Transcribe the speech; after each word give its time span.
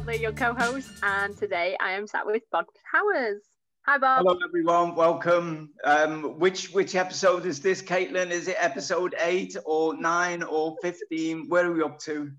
Bradley, 0.00 0.22
your 0.22 0.32
co-host, 0.32 0.90
and 1.02 1.36
today 1.36 1.76
I 1.78 1.92
am 1.92 2.06
sat 2.06 2.24
with 2.24 2.42
Bob 2.50 2.64
Towers. 2.90 3.42
Hi, 3.82 3.98
Bob. 3.98 4.24
Hello, 4.24 4.38
everyone. 4.48 4.94
Welcome. 4.94 5.70
Um, 5.84 6.38
which 6.38 6.72
which 6.72 6.94
episode 6.94 7.44
is 7.44 7.60
this, 7.60 7.82
Caitlin? 7.82 8.30
Is 8.30 8.48
it 8.48 8.56
episode 8.58 9.14
eight 9.20 9.56
or 9.66 9.94
nine 9.94 10.42
or 10.42 10.76
fifteen? 10.80 11.48
Where 11.50 11.66
are 11.66 11.72
we 11.72 11.82
up 11.82 11.98
to? 12.00 12.30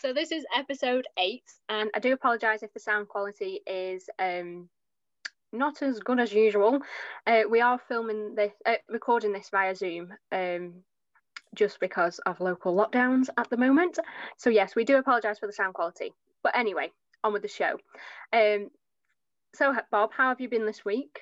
So 0.00 0.12
this 0.12 0.32
is 0.32 0.44
episode 0.56 1.06
eight, 1.16 1.44
and 1.68 1.88
I 1.94 2.00
do 2.00 2.12
apologise 2.12 2.64
if 2.64 2.72
the 2.74 2.80
sound 2.80 3.06
quality 3.06 3.60
is 3.64 4.10
um, 4.18 4.68
not 5.52 5.82
as 5.82 6.00
good 6.00 6.18
as 6.18 6.32
usual. 6.32 6.80
Uh, 7.28 7.42
we 7.48 7.60
are 7.60 7.78
filming 7.86 8.34
this, 8.34 8.52
uh, 8.66 8.74
recording 8.88 9.32
this 9.32 9.50
via 9.50 9.76
Zoom, 9.76 10.12
um, 10.32 10.74
just 11.54 11.78
because 11.78 12.18
of 12.26 12.40
local 12.40 12.74
lockdowns 12.74 13.28
at 13.36 13.48
the 13.50 13.56
moment. 13.56 14.00
So 14.36 14.50
yes, 14.50 14.74
we 14.74 14.84
do 14.84 14.96
apologise 14.96 15.38
for 15.38 15.46
the 15.46 15.52
sound 15.52 15.74
quality. 15.74 16.12
But 16.42 16.56
anyway, 16.56 16.90
on 17.24 17.32
with 17.32 17.42
the 17.42 17.48
show. 17.48 17.78
Um, 18.32 18.70
so 19.54 19.74
Bob, 19.90 20.10
how 20.12 20.28
have 20.28 20.40
you 20.40 20.48
been 20.48 20.66
this 20.66 20.84
week? 20.84 21.20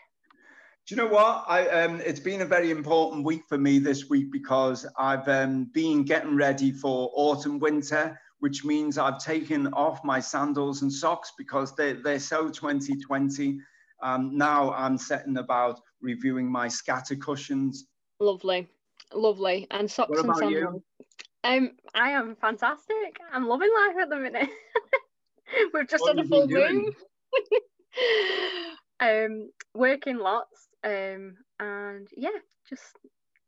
Do 0.87 0.95
you 0.95 1.01
know 1.01 1.09
what? 1.09 1.45
I 1.47 1.69
um, 1.69 2.01
it's 2.01 2.21
been 2.21 2.41
a 2.41 2.47
very 2.47 2.73
important 2.73 3.25
week 3.25 3.43
for 3.49 3.57
me 3.57 3.79
this 3.79 4.11
week 4.11 4.33
because 4.33 4.85
I've 4.99 5.29
um, 5.29 5.71
been 5.73 6.03
getting 6.03 6.35
ready 6.35 6.73
for 6.73 7.13
autumn 7.15 7.61
winter, 7.61 8.19
which 8.41 8.65
means 8.65 8.99
I've 8.99 9.23
taken 9.23 9.69
off 9.75 10.05
my 10.05 10.19
sandals 10.19 10.83
and 10.83 10.93
socks 10.93 11.33
because 11.39 11.77
they 11.77 11.93
they're 11.93 12.19
so 12.19 12.49
2020. 12.51 13.61
Um, 14.03 14.37
now 14.37 14.73
I'm 14.73 14.99
setting 14.99 15.37
about 15.37 15.79
reviewing 16.01 16.51
my 16.51 16.67
scatter 16.67 17.15
cushions. 17.15 17.87
Lovely, 18.19 18.69
lovely, 19.15 19.69
and 19.71 19.89
socks 19.89 20.11
What 20.11 20.25
and 20.27 20.31
about 20.31 20.51
you? 20.51 20.59
sandals. 20.59 20.83
Um, 21.45 21.71
I 21.95 22.11
am 22.11 22.37
fantastic. 22.37 23.19
I'm 23.33 23.47
loving 23.47 23.71
life 23.73 23.97
at 24.03 24.09
the 24.11 24.17
minute. 24.17 24.51
We've 25.75 25.89
just 25.89 26.03
What 26.03 26.17
had 26.17 26.25
a 26.27 26.29
full 26.29 26.47
been 26.47 26.75
moon. 26.77 26.93
um, 29.01 29.51
working 29.75 30.19
lots. 30.19 30.69
Um, 30.85 31.37
and 31.61 32.09
yeah, 32.17 32.31
just 32.69 32.83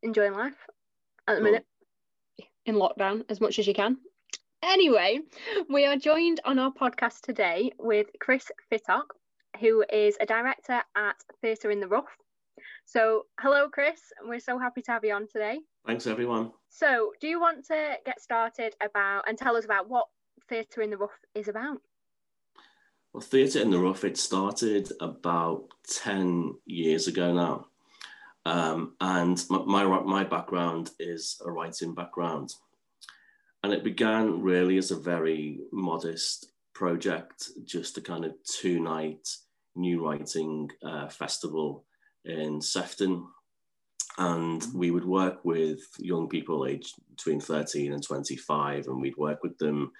enjoying 0.02 0.34
life 0.34 0.55
at 1.27 1.34
the 1.36 1.41
Cool. 1.41 1.50
minute 1.52 1.66
in 2.66 2.77
lockdown 2.77 3.25
as 3.28 3.41
much 3.41 3.58
as 3.58 3.66
you 3.66 3.75
can. 3.75 3.98
Anyway, 4.62 5.19
we 5.69 5.84
are 5.84 5.97
joined 5.97 6.41
on 6.44 6.58
our 6.58 6.72
podcast 6.72 7.20
today 7.22 7.70
with 7.78 8.06
Chris 8.20 8.50
Fittock, 8.72 9.05
who 9.60 9.84
is 9.92 10.16
a 10.20 10.27
director 10.27 10.80
at 10.97 11.16
Theatre 11.42 11.70
in 11.70 11.80
the 11.80 11.88
Rough. 11.88 12.16
So, 12.86 13.25
hello, 13.41 13.69
Chris. 13.69 14.00
We're 14.27 14.41
so 14.41 14.58
happy 14.58 14.80
to 14.82 14.92
have 14.92 15.05
you 15.05 15.12
on 15.14 15.27
today. 15.30 15.58
Thanks, 15.86 16.06
everyone. 16.06 16.52
So, 16.70 17.12
do 17.20 17.28
you 17.28 17.41
want 17.41 17.66
to 17.66 17.94
get 18.06 18.22
started 18.22 18.75
about 18.82 19.25
and 19.28 19.36
tell 19.36 19.56
us 19.56 19.64
about 19.66 19.88
what 19.91 20.06
Theatre 20.48 20.80
in 20.80 20.91
the 20.91 20.97
Rough 20.97 21.19
is 21.34 21.48
about? 21.48 21.78
Well, 23.14 23.20
Theatre 23.20 23.60
in 23.60 23.70
the 23.70 23.78
Rough, 23.78 24.02
it 24.02 24.16
started 24.16 24.90
about 24.98 25.68
10 25.88 26.52
years 26.66 27.06
ago 27.06 27.32
now. 27.32 27.66
Um, 28.44 28.96
and 29.00 29.40
my, 29.48 29.84
my, 29.84 30.24
background 30.24 30.90
is 30.98 31.40
a 31.46 31.50
writing 31.50 31.94
background. 31.94 32.54
And 33.62 33.72
it 33.72 33.84
began 33.84 34.42
really 34.42 34.78
as 34.78 34.90
a 34.90 34.96
very 34.96 35.60
modest 35.70 36.50
project, 36.74 37.50
just 37.64 37.96
a 37.98 38.00
kind 38.00 38.24
of 38.24 38.34
two 38.42 38.80
night 38.80 39.28
new 39.76 40.04
writing 40.04 40.72
uh, 40.82 41.06
festival 41.08 41.84
in 42.24 42.60
Sefton. 42.60 43.28
And 44.19 44.66
we 44.74 44.91
would 44.91 45.04
work 45.04 45.44
with 45.44 45.78
young 46.00 46.28
people 46.28 46.66
aged 46.66 46.97
between 47.10 47.38
13 47.38 47.92
and 47.92 48.03
25, 48.03 48.88
and 48.88 49.00
we'd 49.00 49.16
work 49.16 49.44
with 49.44 49.56
them 49.58 49.92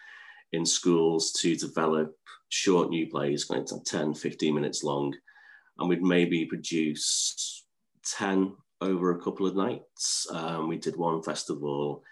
in 0.55 0.65
schools 0.67 1.33
to 1.33 1.57
develop 1.57 2.15
short 2.49 2.89
new 2.89 3.09
plays, 3.09 3.45
kind 3.45 3.67
of 3.71 3.85
10, 3.85 4.15
15 4.15 4.55
minutes 4.55 4.83
long. 4.85 5.15
And 5.79 5.89
we'd 5.89 6.03
maybe 6.03 6.47
produce 6.47 7.65
10 8.17 8.55
over 8.81 9.11
a 9.11 9.21
couple 9.21 9.47
of 9.47 9.57
nights. 9.57 10.27
Um, 10.31 10.69
we 10.69 10.79
did 10.79 10.97
one 10.97 11.23
festival 11.23 12.03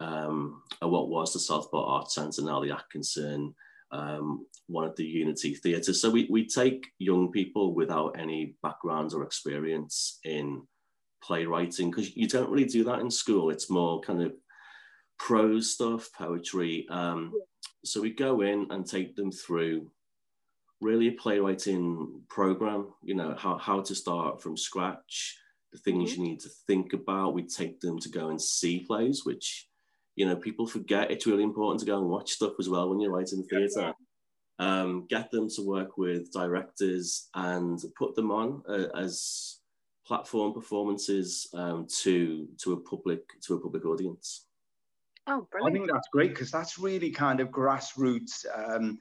um, 0.00 0.62
at 0.80 0.88
what 0.88 1.08
was 1.08 1.32
the 1.32 1.40
Southport 1.40 1.86
Arts 1.88 2.14
Centre, 2.14 2.42
now 2.42 2.60
the 2.60 2.72
Atkinson, 2.72 3.54
um, 3.92 4.46
one 4.66 4.86
at 4.86 4.96
the 4.96 5.04
Unity 5.04 5.54
Theatre. 5.54 5.92
So 5.92 6.10
we, 6.10 6.26
we 6.30 6.46
take 6.46 6.86
young 6.98 7.30
people 7.30 7.74
without 7.74 8.16
any 8.18 8.54
background 8.62 9.12
or 9.12 9.24
experience 9.24 10.20
in 10.24 10.62
playwriting 11.22 11.90
because 11.90 12.16
you 12.16 12.26
don't 12.26 12.50
really 12.50 12.64
do 12.64 12.84
that 12.84 13.00
in 13.00 13.10
school. 13.10 13.50
It's 13.50 13.68
more 13.68 14.00
kind 14.00 14.22
of 14.22 14.32
prose 15.18 15.74
stuff, 15.74 16.08
poetry. 16.16 16.86
Um, 16.90 17.32
so 17.84 18.00
we 18.00 18.10
go 18.10 18.42
in 18.42 18.66
and 18.70 18.86
take 18.86 19.16
them 19.16 19.32
through 19.32 19.90
really 20.80 21.08
a 21.08 21.12
playwriting 21.12 22.22
program, 22.28 22.88
you 23.02 23.14
know, 23.14 23.34
how, 23.38 23.58
how 23.58 23.80
to 23.82 23.94
start 23.94 24.42
from 24.42 24.56
scratch, 24.56 25.36
the 25.72 25.78
things 25.78 26.16
you 26.16 26.22
need 26.22 26.40
to 26.40 26.48
think 26.66 26.92
about. 26.92 27.34
We 27.34 27.42
take 27.42 27.80
them 27.80 27.98
to 28.00 28.08
go 28.08 28.30
and 28.30 28.40
see 28.40 28.80
plays, 28.80 29.24
which, 29.24 29.68
you 30.16 30.26
know, 30.26 30.36
people 30.36 30.66
forget 30.66 31.10
it's 31.10 31.26
really 31.26 31.42
important 31.42 31.80
to 31.80 31.86
go 31.86 31.98
and 31.98 32.08
watch 32.08 32.32
stuff 32.32 32.54
as 32.58 32.68
well 32.68 32.88
when 32.88 33.00
you're 33.00 33.12
writing 33.12 33.44
theatre. 33.44 33.92
Um, 34.58 35.06
get 35.08 35.30
them 35.30 35.48
to 35.56 35.66
work 35.66 35.96
with 35.96 36.32
directors 36.32 37.28
and 37.34 37.82
put 37.96 38.14
them 38.14 38.30
on 38.30 38.62
uh, 38.68 38.88
as 38.94 39.60
platform 40.06 40.52
performances 40.52 41.48
um, 41.54 41.86
to 42.02 42.46
to 42.62 42.74
a 42.74 42.80
public 42.80 43.22
to 43.42 43.54
a 43.54 43.60
public 43.60 43.86
audience. 43.86 44.48
Oh, 45.30 45.46
I 45.64 45.70
think 45.70 45.88
that's 45.90 46.08
great 46.12 46.30
because 46.30 46.50
that's 46.50 46.78
really 46.78 47.10
kind 47.10 47.40
of 47.40 47.48
grassroots 47.48 48.44
um, 48.52 48.98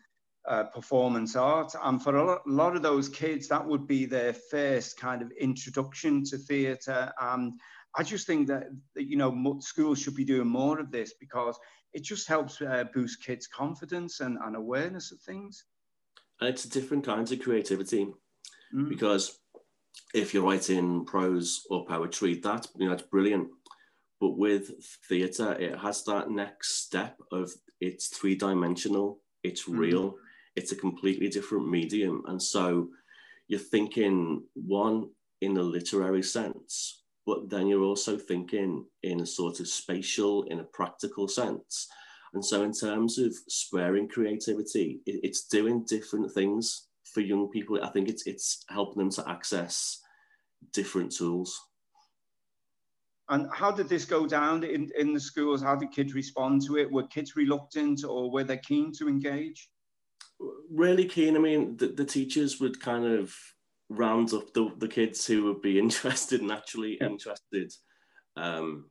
uh, 0.48 0.66
performance 0.66 1.36
art. 1.36 1.74
And 1.84 2.02
for 2.02 2.16
a 2.16 2.24
lot, 2.24 2.42
a 2.46 2.52
lot 2.52 2.76
of 2.76 2.84
those 2.84 3.10
kids, 3.10 3.48
that 3.48 3.66
would 3.66 3.88
be 3.88 4.06
their 4.06 4.34
first 4.34 4.98
kind 5.00 5.22
of 5.22 5.32
introduction 5.40 6.24
to 6.26 6.38
theatre. 6.38 7.12
And 7.20 7.54
I 7.96 8.04
just 8.04 8.28
think 8.28 8.48
that, 8.48 8.66
that 8.96 9.10
you 9.10 9.18
know, 9.18 9.58
schools 9.62 10.00
should 10.00 10.16
be 10.16 10.26
doing 10.26 10.48
more 10.48 10.80
of 10.80 10.92
this 10.92 11.16
because 11.20 11.58
it 11.94 12.04
just 12.04 12.28
helps 12.28 12.62
uh, 12.62 12.84
boost 12.94 13.24
kids' 13.24 13.48
confidence 13.48 14.20
and, 14.20 14.38
and 14.46 14.56
awareness 14.56 15.12
of 15.12 15.20
things. 15.22 15.66
And 16.40 16.50
it's 16.50 16.64
different 16.64 17.06
kinds 17.06 17.32
of 17.32 17.40
creativity 17.40 18.14
Mm. 18.74 18.90
because 18.90 19.40
if 20.14 20.34
you're 20.34 20.44
writing 20.44 21.06
prose 21.06 21.66
or 21.70 21.86
poetry, 21.86 22.36
that's 22.36 22.70
you 22.78 22.88
know 22.88 22.94
it's 22.94 23.04
brilliant. 23.04 23.50
But 24.20 24.38
with 24.38 24.84
theatre, 25.08 25.54
it 25.54 25.78
has 25.78 26.04
that 26.06 26.30
next 26.30 26.86
step 26.86 27.20
of 27.32 27.52
it's 27.80 28.08
three 28.08 28.36
dimensional, 28.36 29.22
it's 29.44 29.64
Mhm. 29.66 29.78
real, 29.80 30.18
it's 30.56 30.72
a 30.74 30.76
completely 30.76 31.30
different 31.30 31.70
medium, 31.70 32.24
and 32.28 32.42
so 32.42 32.92
you're 33.48 33.60
thinking 33.60 34.48
one 34.54 35.10
in 35.42 35.58
a 35.58 35.64
literary 35.64 36.22
sense, 36.24 37.04
but 37.26 37.50
then 37.50 37.68
you're 37.68 37.84
also 37.84 38.18
thinking 38.18 38.86
in 39.04 39.22
a 39.22 39.26
sort 39.26 39.60
of 39.62 39.68
spatial, 39.68 40.44
in 40.44 40.60
a 40.60 40.66
practical 40.66 41.28
sense. 41.28 41.88
And 42.34 42.44
so, 42.46 42.64
in 42.64 42.74
terms 42.74 43.18
of 43.18 43.34
spurring 43.48 44.08
creativity, 44.08 45.02
it, 45.06 45.22
it's 45.24 45.48
doing 45.48 45.86
different 45.86 46.32
things 46.34 46.88
for 47.06 47.22
young 47.22 47.50
people. 47.50 47.82
I 47.84 47.90
think 47.90 48.10
it's 48.10 48.28
it's 48.28 48.64
helping 48.70 49.00
them 49.00 49.10
to 49.12 49.28
access 49.30 50.02
different 50.74 51.12
tools. 51.12 51.60
And 53.30 53.48
how 53.54 53.72
did 53.72 53.88
this 53.88 54.06
go 54.06 54.26
down 54.26 54.64
in, 54.64 54.90
in 54.98 55.14
the 55.14 55.20
schools? 55.20 55.62
How 55.62 55.76
did 55.76 55.92
kids 55.92 56.14
respond 56.14 56.64
to 56.66 56.78
it? 56.78 56.92
Were 56.92 57.04
kids 57.04 57.36
reluctant 57.36 58.04
or 58.04 58.32
were 58.32 58.44
they 58.44 58.58
keen 58.58 58.92
to 58.94 59.08
engage? 59.08 59.70
Really 60.72 61.06
keen. 61.06 61.36
I 61.36 61.40
mean, 61.40 61.78
the, 61.78 61.88
the 61.88 62.06
teachers 62.06 62.60
would 62.60 62.80
kind 62.80 63.06
of 63.06 63.36
round 63.90 64.34
up 64.34 64.54
the, 64.54 64.72
the 64.78 64.88
kids 64.88 65.26
who 65.28 65.44
would 65.44 65.62
be 65.62 65.78
interested, 65.86 66.42
naturally 66.42 66.98
Yeah. 67.00 67.08
interested. 67.08 67.74
Um, 68.36 68.86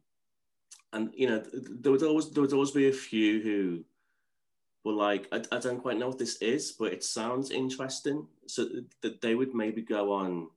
and 0.92 1.10
you 1.14 1.28
know, 1.28 1.42
there 1.52 1.92
would 1.92 2.02
always 2.02 2.30
there 2.30 2.42
would 2.42 2.52
always 2.52 2.70
be 2.70 2.88
a 2.88 2.92
few 2.92 3.42
who 3.42 3.84
were 4.84 4.94
like, 4.94 5.28
I, 5.32 5.42
I 5.52 5.58
don't 5.58 5.80
quite 5.80 5.98
know 5.98 6.08
what 6.08 6.18
this 6.18 6.36
is, 6.36 6.72
but 6.72 6.92
it 6.92 7.04
sounds 7.04 7.50
interesting. 7.50 8.26
So 8.46 8.66
that 9.02 9.20
they 9.20 9.34
would 9.34 9.54
maybe 9.54 9.82
go 9.82 10.12
on 10.12 10.48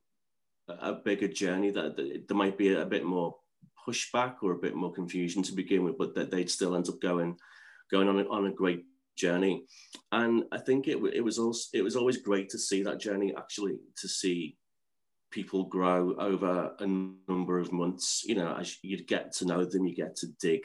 a, 0.70 0.94
bigger 0.94 1.28
journey 1.28 1.72
that 1.72 1.98
there 2.28 2.38
might 2.38 2.58
be 2.58 2.74
a 2.74 2.86
bit 2.86 3.04
more 3.04 3.36
pushback 3.88 4.36
or 4.42 4.54
a 4.54 4.60
bit 4.60 4.76
more 4.76 4.92
confusion 4.92 5.44
to 5.44 5.54
begin 5.54 5.84
with, 5.84 5.98
but 5.98 6.16
that 6.16 6.32
they'd 6.32 6.50
still 6.50 6.76
end 6.76 6.90
up 6.90 7.02
going 7.02 7.38
going 7.92 8.08
on 8.08 8.20
a, 8.20 8.24
on 8.30 8.48
a 8.48 8.52
great 8.52 8.86
journey. 9.18 9.66
And 10.12 10.46
I 10.52 10.58
think 10.58 10.88
it, 10.88 10.98
it 11.14 11.22
was 11.22 11.38
also 11.38 11.70
it 11.74 11.82
was 11.82 11.96
always 11.96 12.18
great 12.18 12.50
to 12.50 12.60
see 12.60 12.84
that 12.84 13.00
journey 13.00 13.34
actually 13.38 13.80
to 13.98 14.08
see 14.08 14.58
people 15.32 15.64
grow 15.64 16.14
over 16.18 16.74
a 16.80 16.88
number 16.88 17.60
of 17.60 17.72
months. 17.72 18.24
You 18.26 18.36
know, 18.36 18.56
as 18.60 18.78
you'd 18.82 19.08
get 19.08 19.32
to 19.34 19.46
know 19.46 19.66
them, 19.66 19.86
you 19.86 19.96
get 19.96 20.16
to 20.18 20.28
dig 20.40 20.62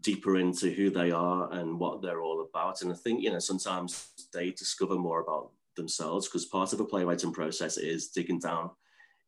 deeper 0.00 0.36
into 0.36 0.70
who 0.70 0.90
they 0.90 1.10
are 1.10 1.50
and 1.52 1.78
what 1.78 2.02
they're 2.02 2.20
all 2.20 2.46
about. 2.48 2.82
And 2.82 2.92
I 2.92 2.94
think 2.94 3.22
you 3.22 3.30
know 3.32 3.38
sometimes 3.38 4.10
they 4.32 4.50
discover 4.50 4.96
more 4.96 5.20
about 5.20 5.50
themselves 5.76 6.26
because 6.26 6.46
part 6.46 6.72
of 6.72 6.80
a 6.80 6.84
playwriting 6.84 7.32
process 7.32 7.76
is 7.76 8.08
digging 8.08 8.40
down 8.40 8.70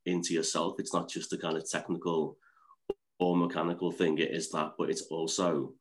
into 0.07 0.35
yourself. 0.35 0.79
It's 0.79 0.95
not 0.95 1.09
just 1.09 1.33
a 1.33 1.39
kind 1.39 1.57
of 1.57 1.69
technical 1.69 2.37
or 3.19 3.37
mechanical 3.37 3.91
thing. 3.91 4.19
It 4.19 4.31
is 4.31 4.51
that, 4.51 4.75
but 4.79 4.91
it's 4.91 5.03
also 5.03 5.75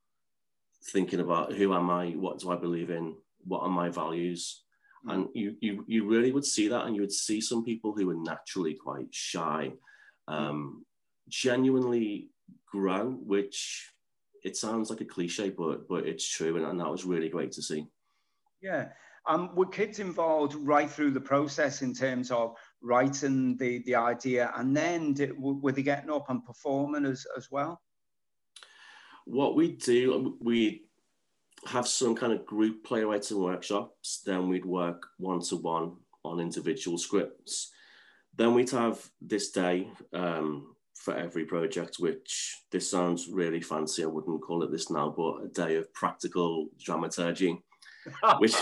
thinking 0.92 1.20
about 1.20 1.54
who 1.54 1.74
am 1.74 1.90
I, 1.90 2.12
what 2.12 2.40
do 2.40 2.52
I 2.52 2.56
believe 2.56 2.90
in, 2.90 3.16
what 3.46 3.62
are 3.62 3.70
my 3.70 3.90
values, 3.90 4.64
mm. 5.06 5.14
and 5.14 5.28
you, 5.34 5.56
you 5.62 5.84
you 5.88 6.08
really 6.08 6.32
would 6.32 6.46
see 6.46 6.68
that, 6.68 6.86
and 6.86 6.96
you 6.96 7.02
would 7.02 7.12
see 7.12 7.42
some 7.42 7.64
people 7.64 7.94
who 7.94 8.10
are 8.10 8.24
naturally 8.24 8.76
quite 8.76 9.08
shy, 9.12 9.72
um, 10.28 10.86
genuinely 11.30 12.30
grow, 12.72 13.12
which 13.12 13.92
it 14.44 14.56
sounds 14.56 14.90
like 14.90 15.02
a 15.02 15.06
cliche, 15.06 15.50
but 15.50 15.88
but 15.88 16.08
it's 16.08 16.28
true, 16.28 16.58
and, 16.58 16.66
and 16.66 16.80
that 16.80 16.90
was 16.90 17.06
really 17.06 17.30
great 17.30 17.52
to 17.54 17.62
see. 17.62 17.86
Yeah. 18.62 18.90
Um, 19.28 19.54
were 19.56 19.68
kids 19.68 20.00
involved 20.00 20.56
right 20.56 20.90
through 20.90 21.12
the 21.12 21.20
process 21.20 21.82
in 21.82 21.94
terms 21.94 22.32
of 22.32 22.56
writing 22.82 23.58
the, 23.58 23.80
the 23.86 23.96
idea 23.96 24.52
and 24.56 24.76
then 24.76 25.14
did, 25.14 25.32
were 25.38 25.72
they 25.72 25.84
getting 25.84 26.12
up 26.12 26.30
and 26.30 26.46
performing 26.46 27.06
as, 27.06 27.26
as 27.36 27.50
well? 27.52 27.82
What 29.26 29.56
we 29.56 29.74
do, 29.74 30.38
we 30.40 30.84
have 31.66 31.88
some 31.88 32.16
kind 32.16 32.34
of 32.34 32.46
group 32.46 32.84
playwriting 32.86 33.40
workshops, 33.40 34.22
then 34.26 34.48
we'd 34.48 34.66
work 34.66 35.08
one 35.18 35.42
to 35.42 35.58
one 35.58 35.98
on 36.24 36.40
individual 36.40 36.98
scripts. 36.98 37.72
Then 38.36 38.54
we'd 38.54 38.70
have 38.70 39.10
this 39.20 39.52
day 39.52 39.90
um, 40.14 40.76
for 40.96 41.16
every 41.16 41.46
project, 41.46 41.98
which 42.00 42.62
this 42.72 42.90
sounds 42.90 43.28
really 43.28 43.62
fancy. 43.62 44.04
I 44.04 44.08
wouldn't 44.08 44.42
call 44.42 44.64
it 44.64 44.72
this 44.72 44.90
now, 44.92 45.14
but 45.16 45.46
a 45.46 45.48
day 45.48 45.76
of 45.76 45.92
practical 45.94 46.68
dramaturgy. 46.80 47.62
Which 48.40 48.56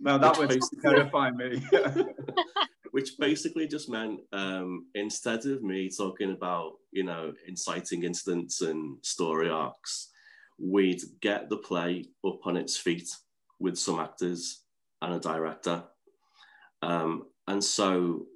no, 0.00 0.16
that 0.16 0.38
would 0.38 0.58
terrify 0.80 1.30
me. 1.30 1.62
which 2.92 3.18
basically 3.18 3.66
just 3.66 3.88
meant 3.88 4.20
um, 4.32 4.86
instead 4.94 5.44
of 5.46 5.62
me 5.62 5.90
talking 5.90 6.32
about 6.32 6.72
you 6.92 7.04
know 7.04 7.32
inciting 7.46 8.04
incidents 8.04 8.60
and 8.60 8.98
story 9.04 9.48
arcs, 9.48 10.10
we'd 10.58 11.02
get 11.20 11.48
the 11.48 11.56
play 11.56 12.04
up 12.26 12.46
on 12.46 12.56
its 12.56 12.76
feet 12.76 13.08
with 13.60 13.78
some 13.78 13.98
actors 13.98 14.62
and 15.02 15.14
a 15.14 15.20
director, 15.20 15.84
um, 16.82 17.24
and 17.46 17.62
so 17.62 18.26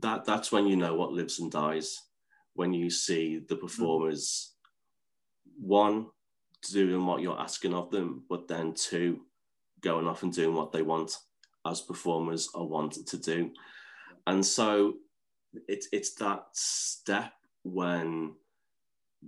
that 0.00 0.24
that's 0.24 0.50
when 0.50 0.66
you 0.66 0.76
know 0.76 0.94
what 0.94 1.12
lives 1.12 1.38
and 1.38 1.50
dies 1.50 2.00
when 2.54 2.72
you 2.72 2.90
see 2.90 3.40
the 3.48 3.56
performers 3.56 4.54
one 5.60 6.06
doing 6.72 7.04
what 7.06 7.20
you're 7.20 7.40
asking 7.40 7.74
of 7.74 7.90
them, 7.90 8.24
but 8.28 8.48
then 8.48 8.74
two 8.74 9.20
going 9.80 10.06
off 10.06 10.22
and 10.22 10.32
doing 10.32 10.54
what 10.54 10.72
they 10.72 10.82
want 10.82 11.16
as 11.66 11.80
performers 11.80 12.48
are 12.54 12.66
wanted 12.66 13.06
to 13.06 13.18
do. 13.18 13.50
And 14.28 14.44
so 14.44 14.94
it's 15.66 15.88
it's 15.90 16.14
that 16.16 16.44
step 16.52 17.32
when 17.62 18.34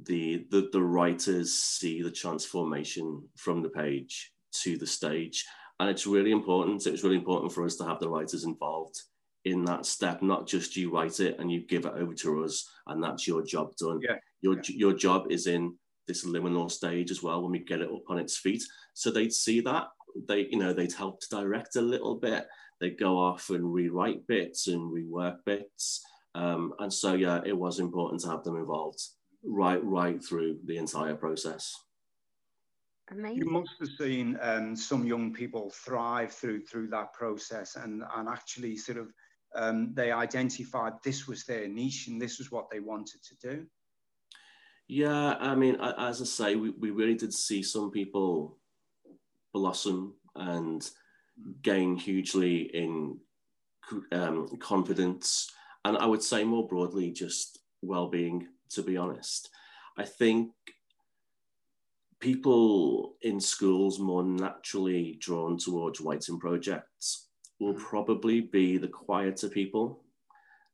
the, 0.02 0.46
the 0.50 0.68
the 0.72 0.82
writers 0.82 1.54
see 1.54 2.02
the 2.02 2.10
transformation 2.10 3.26
from 3.34 3.62
the 3.62 3.70
page 3.70 4.32
to 4.62 4.76
the 4.76 4.86
stage. 4.86 5.44
And 5.80 5.88
it's 5.88 6.06
really 6.06 6.30
important. 6.30 6.86
It's 6.86 7.02
really 7.02 7.16
important 7.16 7.52
for 7.52 7.64
us 7.64 7.76
to 7.76 7.84
have 7.84 7.98
the 7.98 8.10
writers 8.10 8.44
involved 8.44 9.00
in 9.46 9.64
that 9.64 9.86
step, 9.86 10.20
not 10.20 10.46
just 10.46 10.76
you 10.76 10.92
write 10.94 11.18
it 11.20 11.38
and 11.38 11.50
you 11.50 11.66
give 11.66 11.86
it 11.86 11.94
over 11.94 12.12
to 12.12 12.44
us 12.44 12.68
and 12.86 13.02
that's 13.02 13.26
your 13.26 13.42
job 13.42 13.74
done. 13.76 14.00
Yeah. 14.02 14.16
Your, 14.42 14.56
yeah. 14.56 14.62
your 14.76 14.92
job 14.92 15.28
is 15.30 15.46
in 15.46 15.74
this 16.06 16.26
liminal 16.26 16.70
stage 16.70 17.10
as 17.10 17.22
well 17.22 17.40
when 17.40 17.52
we 17.52 17.60
get 17.60 17.80
it 17.80 17.90
up 17.90 18.02
on 18.08 18.18
its 18.18 18.36
feet. 18.36 18.62
So 18.92 19.10
they'd 19.10 19.32
see 19.32 19.62
that. 19.62 19.86
They, 20.28 20.48
you 20.50 20.58
know, 20.58 20.74
they'd 20.74 20.92
help 20.92 21.20
to 21.20 21.28
direct 21.30 21.76
a 21.76 21.80
little 21.80 22.16
bit. 22.16 22.46
They'd 22.80 22.98
go 22.98 23.18
off 23.18 23.50
and 23.50 23.72
rewrite 23.72 24.26
bits 24.26 24.68
and 24.68 24.92
rework 24.92 25.38
bits. 25.44 26.02
Um, 26.34 26.72
and 26.78 26.92
so 26.92 27.14
yeah, 27.14 27.40
it 27.44 27.56
was 27.56 27.78
important 27.78 28.22
to 28.22 28.30
have 28.30 28.44
them 28.44 28.56
involved 28.56 29.00
right 29.42 29.82
right 29.82 30.22
through 30.22 30.58
the 30.66 30.76
entire 30.76 31.14
process. 31.14 31.74
Amazing. 33.10 33.38
You 33.38 33.50
must 33.50 33.70
have 33.80 33.88
seen 33.98 34.38
um, 34.40 34.76
some 34.76 35.04
young 35.04 35.32
people 35.32 35.70
thrive 35.70 36.32
through 36.32 36.60
through 36.60 36.88
that 36.88 37.12
process 37.12 37.76
and 37.76 38.04
and 38.16 38.28
actually 38.28 38.76
sort 38.76 38.98
of 38.98 39.08
um, 39.56 39.92
they 39.94 40.12
identified 40.12 40.92
this 41.02 41.26
was 41.26 41.44
their 41.44 41.66
niche 41.66 42.06
and 42.06 42.20
this 42.20 42.38
was 42.38 42.52
what 42.52 42.70
they 42.70 42.80
wanted 42.80 43.20
to 43.24 43.48
do? 43.48 43.66
Yeah, 44.86 45.36
I 45.38 45.54
mean, 45.54 45.76
as 45.80 46.20
I 46.20 46.24
say, 46.24 46.56
we, 46.56 46.70
we 46.70 46.90
really 46.90 47.14
did 47.14 47.32
see 47.32 47.62
some 47.62 47.90
people 47.90 48.58
blossom 49.52 50.14
and 50.34 50.88
gain 51.62 51.96
hugely 51.96 52.62
in 52.74 53.18
um, 54.12 54.48
confidence. 54.58 55.50
And 55.84 55.96
I 55.96 56.06
would 56.06 56.22
say 56.22 56.44
more 56.44 56.66
broadly, 56.66 57.10
just 57.10 57.58
well 57.82 58.08
being, 58.08 58.48
to 58.70 58.82
be 58.82 58.96
honest. 58.96 59.50
I 59.96 60.04
think 60.04 60.52
people 62.20 63.16
in 63.22 63.40
schools 63.40 63.98
more 63.98 64.22
naturally 64.22 65.16
drawn 65.20 65.58
towards 65.58 66.00
writing 66.00 66.38
projects 66.38 67.28
will 67.58 67.74
probably 67.74 68.40
be 68.40 68.78
the 68.78 68.88
quieter 68.88 69.48
people, 69.48 70.02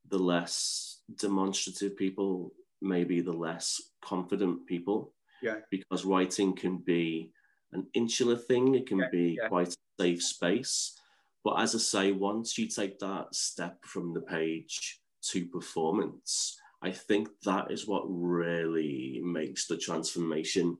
the 0.08 0.18
less 0.18 1.00
demonstrative 1.18 1.96
people, 1.96 2.52
maybe 2.82 3.20
the 3.20 3.32
less 3.32 3.80
confident 4.02 4.66
people. 4.66 5.12
Yeah. 5.42 5.56
Because 5.70 6.04
writing 6.04 6.54
can 6.54 6.78
be 6.78 7.30
an 7.72 7.86
insular 7.94 8.36
thing, 8.36 8.74
it 8.74 8.86
can 8.86 8.98
yeah, 8.98 9.08
be 9.10 9.38
yeah. 9.40 9.48
quite 9.48 9.76
safe 10.00 10.22
space. 10.22 10.98
But 11.44 11.60
as 11.60 11.74
I 11.74 11.78
say, 11.78 12.12
once 12.12 12.58
you 12.58 12.66
take 12.66 12.98
that 12.98 13.34
step 13.34 13.84
from 13.84 14.12
the 14.12 14.20
page 14.20 15.00
to 15.30 15.46
performance, 15.46 16.58
I 16.82 16.90
think 16.90 17.28
that 17.44 17.70
is 17.70 17.86
what 17.86 18.04
really 18.06 19.20
makes 19.24 19.66
the 19.66 19.76
transformation 19.76 20.76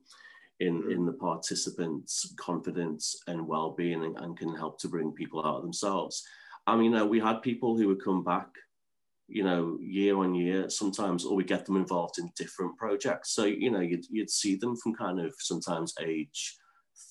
in, 0.59 0.83
mm. 0.83 0.91
in 0.91 1.05
the 1.05 1.13
participants' 1.13 2.33
confidence 2.37 3.23
and 3.27 3.47
well-being 3.47 4.03
and, 4.03 4.17
and, 4.17 4.37
can 4.37 4.55
help 4.55 4.79
to 4.79 4.87
bring 4.87 5.11
people 5.11 5.45
out 5.45 5.57
of 5.57 5.61
themselves. 5.61 6.23
I 6.65 6.75
mean, 6.75 6.95
uh, 6.95 7.05
we 7.05 7.19
had 7.19 7.41
people 7.41 7.77
who 7.77 7.87
would 7.87 8.03
come 8.03 8.23
back, 8.23 8.47
you 9.27 9.43
know, 9.43 9.77
year 9.81 10.17
on 10.17 10.35
year 10.35 10.69
sometimes, 10.69 11.25
or 11.25 11.35
we 11.35 11.43
get 11.43 11.65
them 11.65 11.77
involved 11.77 12.19
in 12.19 12.31
different 12.35 12.77
projects. 12.77 13.31
So, 13.31 13.45
you 13.45 13.71
know, 13.71 13.79
you'd, 13.79 14.05
you'd 14.09 14.29
see 14.29 14.55
them 14.55 14.75
from 14.75 14.95
kind 14.95 15.19
of 15.19 15.33
sometimes 15.39 15.93
age 16.01 16.57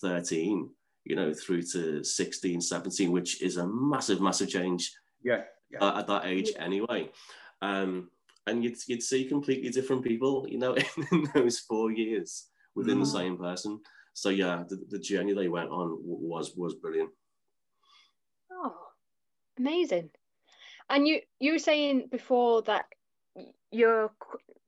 13, 0.00 0.68
you 1.06 1.16
know, 1.16 1.32
through 1.32 1.62
to 1.62 2.02
16, 2.02 2.60
17, 2.60 3.12
which 3.12 3.42
is 3.42 3.56
a 3.56 3.66
massive, 3.66 4.20
massive 4.20 4.48
change 4.48 4.92
yeah, 5.22 5.42
yeah. 5.70 5.78
Uh, 5.80 6.00
at 6.00 6.06
that 6.06 6.26
age 6.26 6.50
anyway. 6.58 7.10
Um, 7.62 8.10
and 8.46 8.62
you'd, 8.62 8.76
you'd 8.86 9.02
see 9.02 9.24
completely 9.24 9.70
different 9.70 10.02
people, 10.02 10.46
you 10.48 10.58
know, 10.58 10.76
in 11.12 11.28
those 11.34 11.60
four 11.60 11.90
years 11.90 12.48
within 12.74 12.98
mm. 12.98 13.00
the 13.00 13.06
same 13.06 13.36
person. 13.38 13.80
So 14.12 14.30
yeah, 14.30 14.64
the, 14.68 14.82
the 14.88 14.98
journey 14.98 15.34
they 15.34 15.48
went 15.48 15.68
on 15.68 15.98
was 16.02 16.54
was 16.56 16.74
brilliant. 16.74 17.10
Oh, 18.50 18.74
amazing! 19.58 20.08
And 20.88 21.06
you 21.06 21.20
you 21.38 21.52
were 21.52 21.58
saying 21.58 22.08
before 22.10 22.62
that 22.62 22.86
you're 23.70 24.10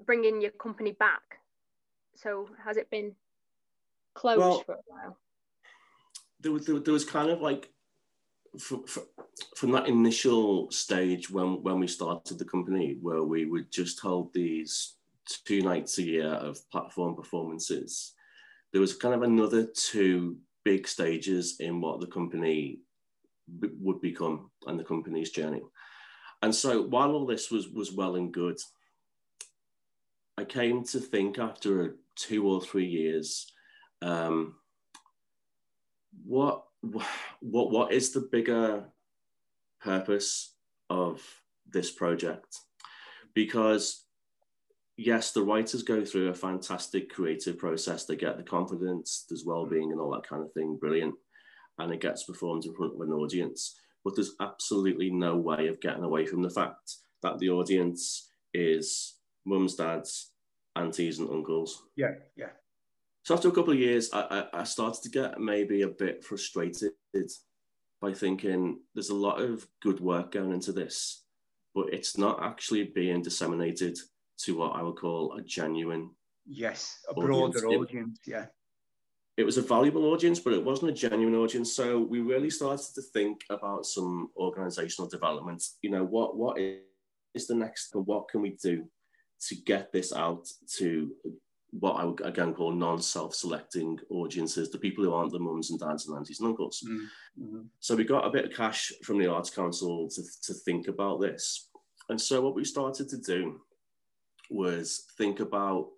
bringing 0.05 0.43
your 0.43 0.51
company 0.51 0.93
back. 0.93 1.41
So 2.17 2.49
has 2.62 2.77
it 2.77 2.91
been 2.91 3.15
closed 4.15 4.41
well, 4.41 4.61
for 4.67 4.75
a 4.75 4.79
while? 4.87 5.19
There 6.40 6.52
was 6.52 6.66
there, 6.66 6.78
there 6.78 6.95
was 6.95 7.04
kind 7.04 7.30
of 7.30 7.40
like 7.40 7.71
from, 8.59 8.85
from 9.57 9.71
that 9.73 9.88
initial 9.88 10.71
stage 10.71 11.30
when 11.30 11.62
when 11.62 11.80
we 11.80 11.87
started 11.87 12.38
the 12.38 12.45
company, 12.45 12.99
where 13.00 13.23
we 13.23 13.45
would 13.45 13.71
just 13.71 14.00
hold 14.00 14.33
these 14.33 14.95
two 15.45 15.62
nights 15.62 15.99
a 15.99 16.02
year 16.02 16.28
of 16.28 16.68
platform 16.71 17.14
performances, 17.14 18.14
there 18.73 18.80
was 18.80 18.95
kind 18.95 19.14
of 19.14 19.23
another 19.23 19.66
two 19.66 20.38
big 20.64 20.88
stages 20.88 21.57
in 21.61 21.80
what 21.80 22.00
the 22.00 22.07
company 22.07 22.80
b- 23.61 23.71
would 23.80 24.00
become 24.00 24.50
and 24.66 24.78
the 24.78 24.85
company's 24.85 25.30
journey. 25.30 25.62
And 26.42 26.54
so 26.54 26.83
while 26.83 27.12
all 27.12 27.26
this 27.26 27.50
was 27.50 27.68
was 27.68 27.92
well 27.92 28.16
and 28.16 28.33
good, 28.33 28.59
I 30.37 30.45
came 30.45 30.85
to 30.85 31.00
think 31.00 31.38
after 31.38 31.97
two 32.14 32.47
or 32.49 32.61
three 32.61 32.87
years, 32.87 33.52
um, 34.02 34.54
what 36.25 36.65
what 36.81 37.71
what 37.71 37.93
is 37.93 38.13
the 38.13 38.29
bigger 38.33 38.85
purpose 39.81 40.55
of 40.91 41.23
this 41.71 41.91
project? 41.91 42.59
Because 43.35 44.05
yes, 44.97 45.31
the 45.31 45.43
writers 45.43 45.83
go 45.83 46.05
through 46.05 46.29
a 46.29 46.35
fantastic 46.35 47.09
creative 47.09 47.57
process. 47.57 48.05
They 48.05 48.17
get 48.17 48.37
the 48.37 48.43
confidence, 48.43 49.25
there's 49.29 49.45
well-being 49.47 49.93
and 49.93 50.01
all 50.01 50.11
that 50.11 50.29
kind 50.29 50.43
of 50.43 50.53
thing, 50.53 50.77
brilliant. 50.77 51.15
And 51.79 51.93
it 51.93 52.01
gets 52.01 52.25
performed 52.25 52.65
in 52.67 52.75
front 52.75 52.95
of 52.95 53.01
an 53.01 53.13
audience. 53.13 53.79
But 54.05 54.17
there's 54.17 54.35
absolutely 54.41 55.11
no 55.11 55.37
way 55.37 55.69
of 55.69 55.81
getting 55.81 56.03
away 56.03 56.27
from 56.27 56.43
the 56.43 56.51
fact 56.51 56.97
that 57.23 57.39
the 57.39 57.51
audience 57.51 58.29
is 58.53 59.15
mums, 59.47 59.77
dads, 59.77 60.33
aunties, 60.75 61.21
and 61.21 61.31
uncles. 61.31 61.85
Yeah, 61.97 62.15
yeah. 62.37 62.51
So 63.29 63.35
after 63.35 63.49
a 63.49 63.53
couple 63.53 63.75
of 63.75 63.79
years, 63.79 64.09
I, 64.15 64.47
I, 64.55 64.61
I 64.61 64.65
started 64.65 65.03
to 65.03 65.11
get 65.11 65.39
maybe 65.39 65.83
a 65.83 65.89
bit 65.89 66.25
frustrated 66.25 66.93
by 68.01 68.15
thinking 68.15 68.81
there's 68.95 69.11
a 69.11 69.15
lot 69.15 69.39
of 69.39 69.67
good 69.83 70.01
work 70.01 70.33
going 70.33 70.51
into 70.51 70.73
this, 70.73 71.25
but 71.75 71.93
it's 71.93 72.17
not 72.17 72.43
actually 72.43 72.85
being 72.85 73.21
disseminated 73.21 73.99
to 74.45 74.57
what 74.57 74.77
I 74.77 74.81
would 74.81 74.97
call 74.97 75.35
a 75.35 75.43
genuine 75.43 76.09
yes, 76.47 77.01
a 77.07 77.13
broader 77.13 77.67
audience. 77.67 77.91
audience 77.91 78.21
yeah. 78.27 78.47
it 79.37 79.45
was 79.45 79.59
a 79.59 79.63
valuable 79.63 80.07
audience, 80.07 80.41
but 80.41 80.55
it 80.55 80.65
wasn't 80.65 80.93
a 80.93 80.95
genuine 80.95 81.35
audience. 81.35 81.77
So 81.77 82.01
we 82.01 82.21
really 82.21 82.49
started 82.49 82.95
to 82.95 83.03
think 83.13 83.43
about 83.51 83.85
some 83.85 84.31
organizational 84.39 85.07
development. 85.07 85.63
You 85.83 85.91
know, 85.91 86.03
what 86.03 86.39
what 86.39 86.57
is 86.59 87.47
the 87.47 87.57
next? 87.57 87.95
What 87.95 88.31
can 88.31 88.41
we 88.41 88.57
do 88.63 88.89
to 89.49 89.55
get 89.55 89.93
this 89.93 90.15
out 90.15 90.49
to 90.79 91.11
what 91.71 91.97
I 91.97 92.05
would 92.05 92.21
again 92.25 92.55
call 92.55 92.73
non-self-selecting 92.73 93.99
audiences, 94.11 94.71
the 94.71 94.79
people 94.79 95.05
who 95.05 95.13
aren't 95.13 95.33
the 95.33 95.39
mums 95.39 95.71
and 95.71 95.79
dads 95.79 96.07
and 96.07 96.17
aunties 96.17 96.41
and 96.41 96.49
uncles. 96.49 96.83
Mm-hmm. 96.87 97.63
So 97.81 97.95
we 97.95 98.05
got 98.05 98.27
a 98.27 98.31
bit 98.31 98.47
of 98.47 98.57
cash 98.57 98.93
from 99.05 99.19
the 99.19 99.27
Arts 99.27 99.51
Council 99.51 100.09
to, 100.09 100.23
to 100.45 100.55
think 100.55 100.89
about 100.89 101.21
this. 101.21 101.69
And 102.09 102.21
so 102.21 102.41
what 102.41 102.55
we 102.55 102.65
started 102.65 103.09
to 103.11 103.19
do 103.19 103.61
was 104.51 105.05
think 105.19 105.41
about 105.41 105.89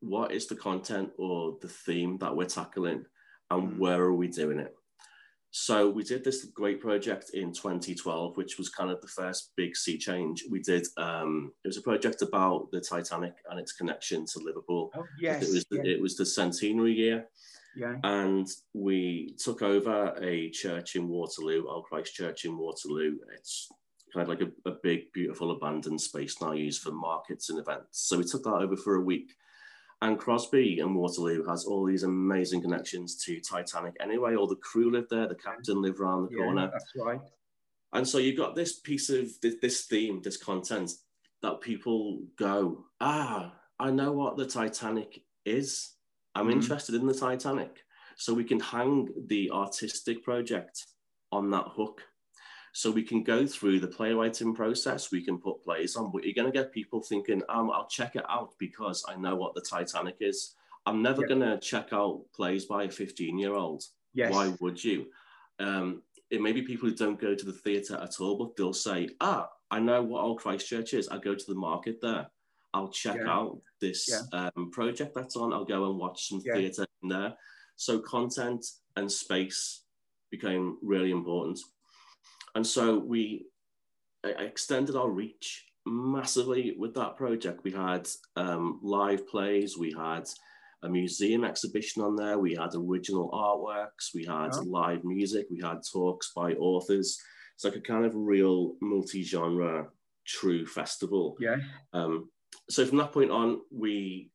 what 0.00 0.30
is 0.30 0.46
the 0.46 0.54
content 0.54 1.10
or 1.18 1.56
the 1.60 1.68
theme 1.68 2.18
that 2.18 2.36
we're 2.36 2.44
tackling 2.44 3.04
and 3.50 3.72
mm. 3.72 3.78
where 3.78 4.00
are 4.00 4.14
we 4.14 4.28
doing 4.28 4.60
it? 4.60 4.74
So 5.58 5.88
we 5.88 6.04
did 6.04 6.22
this 6.22 6.44
great 6.44 6.82
project 6.82 7.30
in 7.32 7.50
2012, 7.50 8.36
which 8.36 8.58
was 8.58 8.68
kind 8.68 8.90
of 8.90 9.00
the 9.00 9.08
first 9.08 9.52
big 9.56 9.74
sea 9.74 9.96
change. 9.96 10.44
We 10.50 10.60
did, 10.60 10.86
um, 10.98 11.50
it 11.64 11.68
was 11.68 11.78
a 11.78 11.82
project 11.82 12.20
about 12.20 12.70
the 12.72 12.80
Titanic 12.82 13.32
and 13.48 13.58
its 13.58 13.72
connection 13.72 14.26
to 14.26 14.38
Liverpool. 14.38 14.90
Oh, 14.94 15.06
yes. 15.18 15.48
It 15.48 15.54
was, 15.54 15.64
the, 15.70 15.76
yeah. 15.76 15.94
it 15.94 16.02
was 16.02 16.14
the 16.14 16.26
centenary 16.26 16.92
year. 16.92 17.28
Yeah. 17.74 17.94
And 18.04 18.46
we 18.74 19.34
took 19.42 19.62
over 19.62 20.14
a 20.20 20.50
church 20.50 20.94
in 20.94 21.08
Waterloo, 21.08 21.66
Old 21.66 21.84
Christ 21.84 22.12
Church 22.12 22.44
in 22.44 22.58
Waterloo. 22.58 23.16
It's 23.32 23.72
kind 24.12 24.24
of 24.24 24.28
like 24.28 24.46
a, 24.46 24.68
a 24.68 24.74
big, 24.82 25.10
beautiful 25.14 25.52
abandoned 25.52 26.02
space 26.02 26.36
now 26.38 26.52
used 26.52 26.82
for 26.82 26.92
markets 26.92 27.48
and 27.48 27.58
events. 27.58 28.06
So 28.06 28.18
we 28.18 28.24
took 28.24 28.42
that 28.42 28.56
over 28.56 28.76
for 28.76 28.96
a 28.96 29.02
week. 29.02 29.32
And 30.02 30.18
Crosby 30.18 30.80
and 30.80 30.94
Waterloo 30.94 31.44
has 31.44 31.64
all 31.64 31.84
these 31.86 32.02
amazing 32.02 32.60
connections 32.60 33.16
to 33.24 33.40
Titanic 33.40 33.94
anyway. 34.00 34.36
All 34.36 34.46
the 34.46 34.56
crew 34.56 34.90
live 34.90 35.08
there, 35.08 35.26
the 35.26 35.34
captain 35.34 35.80
lived 35.80 36.00
around 36.00 36.24
the 36.24 36.36
yeah, 36.36 36.44
corner. 36.44 36.70
That's 36.70 36.92
right. 36.96 37.20
And 37.92 38.06
so 38.06 38.18
you've 38.18 38.36
got 38.36 38.54
this 38.54 38.78
piece 38.80 39.08
of 39.08 39.28
this, 39.40 39.54
this 39.62 39.86
theme, 39.86 40.20
this 40.22 40.36
content 40.36 40.92
that 41.42 41.60
people 41.62 42.20
go, 42.38 42.84
ah, 43.00 43.54
I 43.78 43.90
know 43.90 44.12
what 44.12 44.36
the 44.36 44.46
Titanic 44.46 45.22
is. 45.46 45.94
I'm 46.34 46.48
mm-hmm. 46.48 46.60
interested 46.60 46.94
in 46.94 47.06
the 47.06 47.14
Titanic. 47.14 47.78
So 48.16 48.34
we 48.34 48.44
can 48.44 48.60
hang 48.60 49.08
the 49.28 49.50
artistic 49.50 50.22
project 50.22 50.84
on 51.32 51.50
that 51.50 51.66
hook 51.68 52.02
so 52.76 52.90
we 52.90 53.02
can 53.02 53.22
go 53.22 53.46
through 53.46 53.80
the 53.80 53.88
playwriting 53.88 54.54
process. 54.54 55.10
We 55.10 55.24
can 55.24 55.38
put 55.38 55.64
plays 55.64 55.96
on, 55.96 56.12
but 56.12 56.24
you're 56.24 56.34
going 56.34 56.52
to 56.52 56.56
get 56.56 56.74
people 56.74 57.00
thinking, 57.00 57.40
um, 57.48 57.70
I'll 57.70 57.86
check 57.86 58.16
it 58.16 58.24
out 58.28 58.52
because 58.58 59.02
I 59.08 59.16
know 59.16 59.34
what 59.34 59.54
the 59.54 59.62
Titanic 59.62 60.16
is. 60.20 60.56
I'm 60.84 61.00
never 61.00 61.22
yeah. 61.22 61.28
going 61.28 61.40
to 61.40 61.58
check 61.58 61.94
out 61.94 62.20
plays 62.34 62.66
by 62.66 62.84
a 62.84 62.90
15 62.90 63.38
year 63.38 63.54
old. 63.54 63.82
Yes. 64.12 64.30
Why 64.30 64.52
would 64.60 64.84
you? 64.84 65.06
Um, 65.58 66.02
it 66.28 66.42
may 66.42 66.52
be 66.52 66.60
people 66.60 66.90
who 66.90 66.94
don't 66.94 67.18
go 67.18 67.34
to 67.34 67.46
the 67.46 67.54
theatre 67.54 67.96
at 67.96 68.20
all, 68.20 68.36
but 68.36 68.54
they'll 68.56 68.74
say, 68.74 69.08
ah, 69.22 69.48
I 69.70 69.80
know 69.80 70.02
what 70.02 70.24
Old 70.24 70.40
Christchurch 70.40 70.92
is. 70.92 71.08
I 71.08 71.16
go 71.16 71.34
to 71.34 71.46
the 71.48 71.54
market 71.54 72.02
there. 72.02 72.26
I'll 72.74 72.90
check 72.90 73.16
yeah. 73.16 73.32
out 73.32 73.58
this 73.80 74.06
yeah. 74.10 74.50
um, 74.54 74.70
project 74.70 75.14
that's 75.14 75.36
on. 75.36 75.54
I'll 75.54 75.64
go 75.64 75.88
and 75.88 75.98
watch 75.98 76.28
some 76.28 76.42
theatre 76.42 76.84
in 77.02 77.08
there. 77.08 77.32
So 77.76 78.00
content 78.00 78.66
and 78.96 79.10
space 79.10 79.84
became 80.30 80.76
really 80.82 81.10
important. 81.10 81.58
And 82.56 82.66
so 82.66 82.98
we 82.98 83.44
extended 84.24 84.96
our 84.96 85.10
reach 85.10 85.66
massively 85.84 86.74
with 86.78 86.94
that 86.94 87.14
project. 87.14 87.64
We 87.64 87.70
had 87.70 88.08
um, 88.34 88.80
live 88.82 89.28
plays, 89.28 89.76
we 89.76 89.92
had 89.92 90.26
a 90.82 90.88
museum 90.88 91.44
exhibition 91.44 92.02
on 92.02 92.16
there, 92.16 92.38
we 92.38 92.54
had 92.54 92.74
original 92.74 93.30
artworks, 93.30 94.14
we 94.14 94.24
had 94.24 94.54
oh. 94.54 94.62
live 94.62 95.04
music, 95.04 95.46
we 95.50 95.60
had 95.62 95.80
talks 95.92 96.32
by 96.34 96.52
authors. 96.52 97.18
It's 97.54 97.64
like 97.64 97.76
a 97.76 97.80
kind 97.80 98.06
of 98.06 98.14
real 98.14 98.76
multi-genre 98.80 99.88
true 100.26 100.64
festival. 100.64 101.36
Yeah. 101.38 101.56
Um, 101.92 102.30
so 102.70 102.86
from 102.86 102.96
that 102.98 103.12
point 103.12 103.30
on, 103.30 103.60
we 103.70 104.30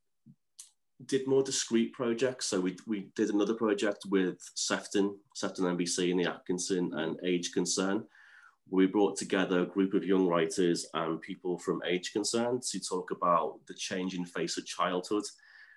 did 1.06 1.26
more 1.26 1.42
discrete 1.42 1.92
projects. 1.92 2.46
So 2.46 2.60
we, 2.60 2.76
we 2.86 3.08
did 3.16 3.30
another 3.30 3.54
project 3.54 4.04
with 4.08 4.38
Sefton, 4.54 5.16
Sefton 5.34 5.64
MBC 5.64 6.10
and 6.10 6.20
the 6.20 6.30
Atkinson 6.30 6.92
and 6.94 7.18
Age 7.24 7.52
Concern. 7.52 8.04
We 8.70 8.86
brought 8.86 9.16
together 9.16 9.60
a 9.60 9.66
group 9.66 9.94
of 9.94 10.04
young 10.04 10.26
writers 10.26 10.86
and 10.94 11.20
people 11.20 11.58
from 11.58 11.82
Age 11.86 12.12
Concern 12.12 12.60
to 12.70 12.80
talk 12.80 13.10
about 13.10 13.60
the 13.66 13.74
changing 13.74 14.24
face 14.24 14.56
of 14.56 14.66
childhood. 14.66 15.24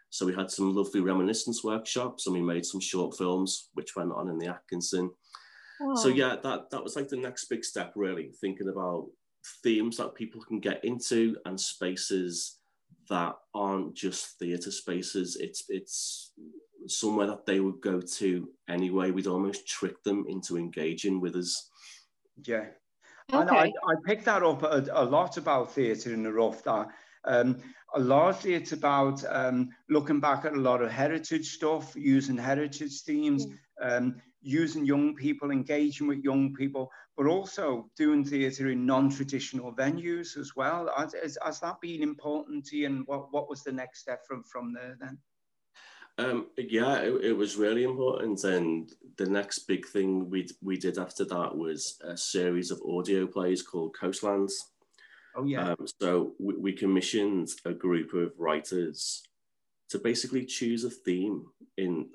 So 0.09 0.25
we 0.25 0.35
had 0.35 0.51
some 0.51 0.73
lovely 0.73 1.01
reminiscence 1.01 1.63
workshops 1.63 2.27
and 2.27 2.35
we 2.35 2.41
made 2.41 2.65
some 2.65 2.79
short 2.79 3.17
films 3.17 3.69
which 3.73 3.95
went 3.95 4.13
on 4.13 4.29
in 4.29 4.37
the 4.37 4.47
Atkinson. 4.47 5.11
So 5.95 6.07
yeah, 6.07 6.37
that, 6.41 6.69
that 6.69 6.83
was 6.83 6.95
like 6.95 7.09
the 7.09 7.17
next 7.17 7.45
big 7.45 7.65
step 7.65 7.91
really, 7.95 8.31
thinking 8.39 8.69
about 8.69 9.07
themes 9.61 9.97
that 9.97 10.15
people 10.15 10.41
can 10.41 10.61
get 10.61 10.83
into 10.85 11.35
and 11.45 11.59
spaces 11.59 12.59
that 13.09 13.35
aren't 13.53 13.95
just 13.95 14.39
theatre 14.39 14.71
spaces. 14.71 15.37
It's 15.39 15.65
it's 15.69 16.33
somewhere 16.87 17.27
that 17.27 17.45
they 17.45 17.59
would 17.59 17.81
go 17.81 18.01
to 18.01 18.49
anyway. 18.69 19.11
We'd 19.11 19.27
almost 19.27 19.67
trick 19.67 20.01
them 20.03 20.25
into 20.27 20.57
engaging 20.57 21.21
with 21.21 21.35
us. 21.35 21.69
Yeah. 22.45 22.65
Okay. 23.33 23.41
And 23.41 23.49
I, 23.49 23.65
I 23.65 23.95
picked 24.05 24.25
that 24.25 24.43
up 24.43 24.61
a, 24.63 24.85
a 24.91 25.03
lot 25.03 25.37
about 25.37 25.71
theatre 25.71 26.13
in 26.13 26.23
the 26.23 26.31
rough. 26.31 26.63
That 26.63 26.87
um, 27.23 27.57
largely 27.97 28.53
it's 28.53 28.71
about 28.71 29.23
um, 29.29 29.69
looking 29.89 30.19
back 30.19 30.45
at 30.45 30.53
a 30.53 30.59
lot 30.59 30.81
of 30.81 30.91
heritage 30.91 31.53
stuff, 31.53 31.93
using 31.95 32.37
heritage 32.37 33.01
themes, 33.01 33.45
yeah. 33.79 33.95
um, 33.95 34.15
using 34.41 34.85
young 34.85 35.15
people, 35.15 35.51
engaging 35.51 36.07
with 36.07 36.23
young 36.23 36.53
people, 36.53 36.89
but 37.17 37.27
also 37.27 37.89
doing 37.97 38.23
theatre 38.23 38.69
in 38.69 38.85
non-traditional 38.85 39.73
venues 39.73 40.37
as 40.37 40.55
well. 40.55 40.91
Has, 40.95 41.15
has, 41.43 41.59
that 41.61 41.81
been 41.81 42.03
important 42.03 42.65
to 42.65 42.77
you? 42.77 42.85
And 42.85 43.07
what, 43.07 43.31
what 43.31 43.49
was 43.49 43.63
the 43.63 43.71
next 43.71 43.99
step 43.99 44.25
from, 44.27 44.43
from 44.43 44.73
there 44.73 44.97
then? 44.99 45.17
Um, 46.17 46.47
yeah, 46.57 46.99
it, 46.99 47.25
it, 47.25 47.33
was 47.33 47.57
really 47.57 47.83
important. 47.83 48.43
And 48.43 48.89
the 49.17 49.25
next 49.25 49.59
big 49.67 49.85
thing 49.85 50.29
we 50.29 50.47
we 50.61 50.77
did 50.77 50.97
after 50.97 51.25
that 51.25 51.57
was 51.57 51.99
a 52.05 52.15
series 52.15 52.71
of 52.71 52.81
audio 52.87 53.27
plays 53.27 53.61
called 53.61 53.97
Coastlands. 53.99 54.71
Oh 55.35 55.45
yeah. 55.45 55.69
Um, 55.69 55.87
so 56.01 56.33
we, 56.39 56.55
we 56.55 56.73
commissioned 56.73 57.49
a 57.65 57.73
group 57.73 58.13
of 58.13 58.31
writers 58.37 59.23
to 59.89 59.99
basically 59.99 60.45
choose 60.45 60.83
a 60.83 60.89
theme 60.89 61.45
in 61.77 62.09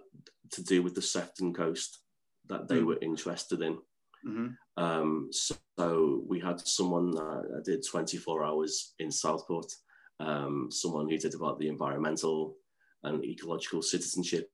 to 0.53 0.63
do 0.65 0.83
with 0.83 0.95
the 0.95 1.03
Sefton 1.03 1.55
Coast 1.55 2.01
that 2.49 2.69
they 2.69 2.79
mm. 2.79 2.87
were 2.87 2.99
interested 3.01 3.63
in. 3.63 3.79
Mm-hmm. 4.27 4.83
Um, 4.83 5.29
so, 5.31 5.55
so, 5.79 6.23
we 6.27 6.41
had 6.41 6.61
someone 6.61 7.11
that 7.13 7.63
did 7.65 7.87
24 7.87 8.45
hours 8.45 8.95
in 8.99 9.11
Southport, 9.11 9.73
um, 10.19 10.69
someone 10.71 11.09
who 11.09 11.17
did 11.17 11.35
about 11.35 11.59
the 11.59 11.69
environmental 11.69 12.57
and 13.03 13.25
ecological 13.25 13.81
citizenship 13.83 14.51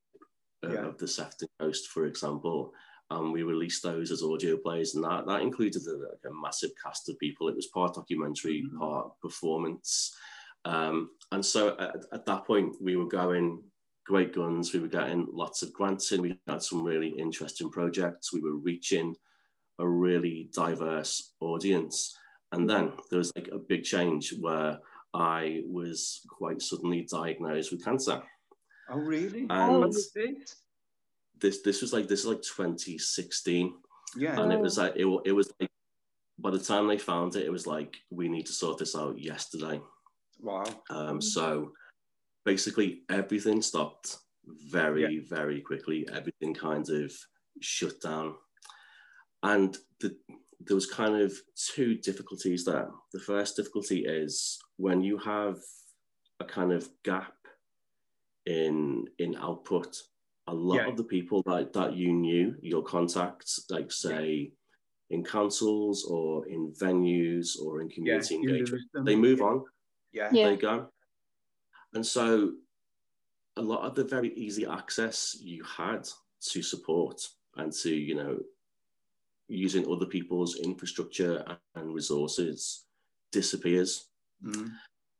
uh, 0.64 0.72
yeah. 0.72 0.86
of 0.86 0.98
the 0.98 1.08
Sefton 1.08 1.48
Coast, 1.58 1.88
for 1.88 2.06
example. 2.06 2.72
And 3.10 3.32
we 3.32 3.44
released 3.44 3.82
those 3.82 4.10
as 4.10 4.22
audio 4.22 4.56
plays, 4.56 4.94
and 4.94 5.04
that, 5.04 5.26
that 5.26 5.42
included 5.42 5.82
a, 5.86 5.92
like 5.92 6.24
a 6.26 6.34
massive 6.42 6.70
cast 6.82 7.08
of 7.08 7.18
people. 7.18 7.48
It 7.48 7.54
was 7.54 7.68
part 7.68 7.94
documentary, 7.94 8.64
mm-hmm. 8.66 8.78
part 8.78 9.12
performance. 9.20 10.16
Um, 10.64 11.10
and 11.30 11.44
so 11.44 11.76
at, 11.78 11.96
at, 12.12 12.26
that 12.26 12.44
point, 12.44 12.74
we 12.80 12.96
were 12.96 13.06
going 13.06 13.62
great 14.04 14.34
guns. 14.34 14.72
We 14.72 14.80
were 14.80 14.88
getting 14.88 15.28
lots 15.32 15.62
of 15.62 15.72
grants 15.72 16.10
in. 16.10 16.22
We 16.22 16.40
had 16.48 16.62
some 16.62 16.82
really 16.82 17.10
interesting 17.10 17.70
projects. 17.70 18.32
We 18.32 18.40
were 18.40 18.56
reaching 18.56 19.14
a 19.78 19.88
really 19.88 20.50
diverse 20.52 21.34
audience. 21.40 22.16
And 22.52 22.68
then 22.68 22.92
there 23.10 23.18
was 23.18 23.32
like 23.36 23.48
a 23.52 23.58
big 23.58 23.84
change 23.84 24.34
where 24.40 24.78
I 25.14 25.62
was 25.66 26.20
quite 26.28 26.62
suddenly 26.62 27.06
diagnosed 27.10 27.72
with 27.72 27.84
cancer. 27.84 28.22
Oh, 28.90 28.98
really? 28.98 29.46
And 29.50 29.94
this 31.40 31.62
this 31.62 31.82
was 31.82 31.92
like 31.92 32.08
this 32.08 32.20
is 32.20 32.26
like 32.26 32.42
2016. 32.42 33.74
Yeah. 34.16 34.40
And 34.40 34.52
it 34.52 34.60
was 34.60 34.78
like 34.78 34.94
it, 34.96 35.06
it 35.24 35.32
was 35.32 35.52
like 35.60 35.70
by 36.38 36.50
the 36.50 36.58
time 36.58 36.86
they 36.86 36.98
found 36.98 37.36
it, 37.36 37.44
it 37.44 37.52
was 37.52 37.66
like 37.66 37.96
we 38.10 38.28
need 38.28 38.46
to 38.46 38.52
sort 38.52 38.78
this 38.78 38.96
out 38.96 39.18
yesterday. 39.18 39.80
Wow. 40.40 40.64
Um, 40.90 41.20
so 41.20 41.72
basically 42.44 43.02
everything 43.10 43.62
stopped 43.62 44.16
very, 44.70 45.02
yeah. 45.02 45.20
very 45.28 45.60
quickly. 45.60 46.08
Everything 46.12 46.54
kind 46.54 46.88
of 46.88 47.12
shut 47.60 48.00
down. 48.00 48.34
And 49.42 49.76
the, 50.00 50.16
there 50.60 50.74
was 50.74 50.86
kind 50.86 51.20
of 51.20 51.32
two 51.54 51.96
difficulties 51.96 52.64
there. 52.64 52.88
The 53.12 53.20
first 53.20 53.56
difficulty 53.56 54.04
is 54.06 54.58
when 54.76 55.02
you 55.02 55.18
have 55.18 55.58
a 56.40 56.44
kind 56.44 56.72
of 56.72 56.88
gap 57.04 57.34
in 58.46 59.06
in 59.18 59.36
output. 59.36 59.96
A 60.48 60.54
lot 60.54 60.76
yeah. 60.76 60.88
of 60.88 60.96
the 60.96 61.04
people 61.04 61.42
that, 61.46 61.72
that 61.72 61.94
you 61.94 62.12
knew, 62.12 62.54
your 62.60 62.82
contacts, 62.82 63.64
like 63.68 63.90
say 63.90 64.52
in 65.10 65.24
councils 65.24 66.04
or 66.04 66.46
in 66.46 66.72
venues 66.72 67.60
or 67.60 67.80
in 67.80 67.88
community 67.88 68.34
yeah, 68.34 68.40
engagement, 68.40 68.82
they 69.04 69.16
move 69.16 69.40
on. 69.40 69.64
Yeah. 70.12 70.30
They 70.30 70.56
go. 70.56 70.88
And 71.94 72.04
so 72.04 72.52
a 73.56 73.62
lot 73.62 73.84
of 73.84 73.94
the 73.94 74.04
very 74.04 74.32
easy 74.34 74.66
access 74.66 75.36
you 75.40 75.64
had 75.64 76.08
to 76.50 76.62
support 76.62 77.26
and 77.56 77.72
to, 77.72 77.94
you 77.94 78.14
know, 78.14 78.38
using 79.48 79.90
other 79.90 80.06
people's 80.06 80.56
infrastructure 80.56 81.44
and 81.74 81.94
resources 81.94 82.84
disappears. 83.32 84.08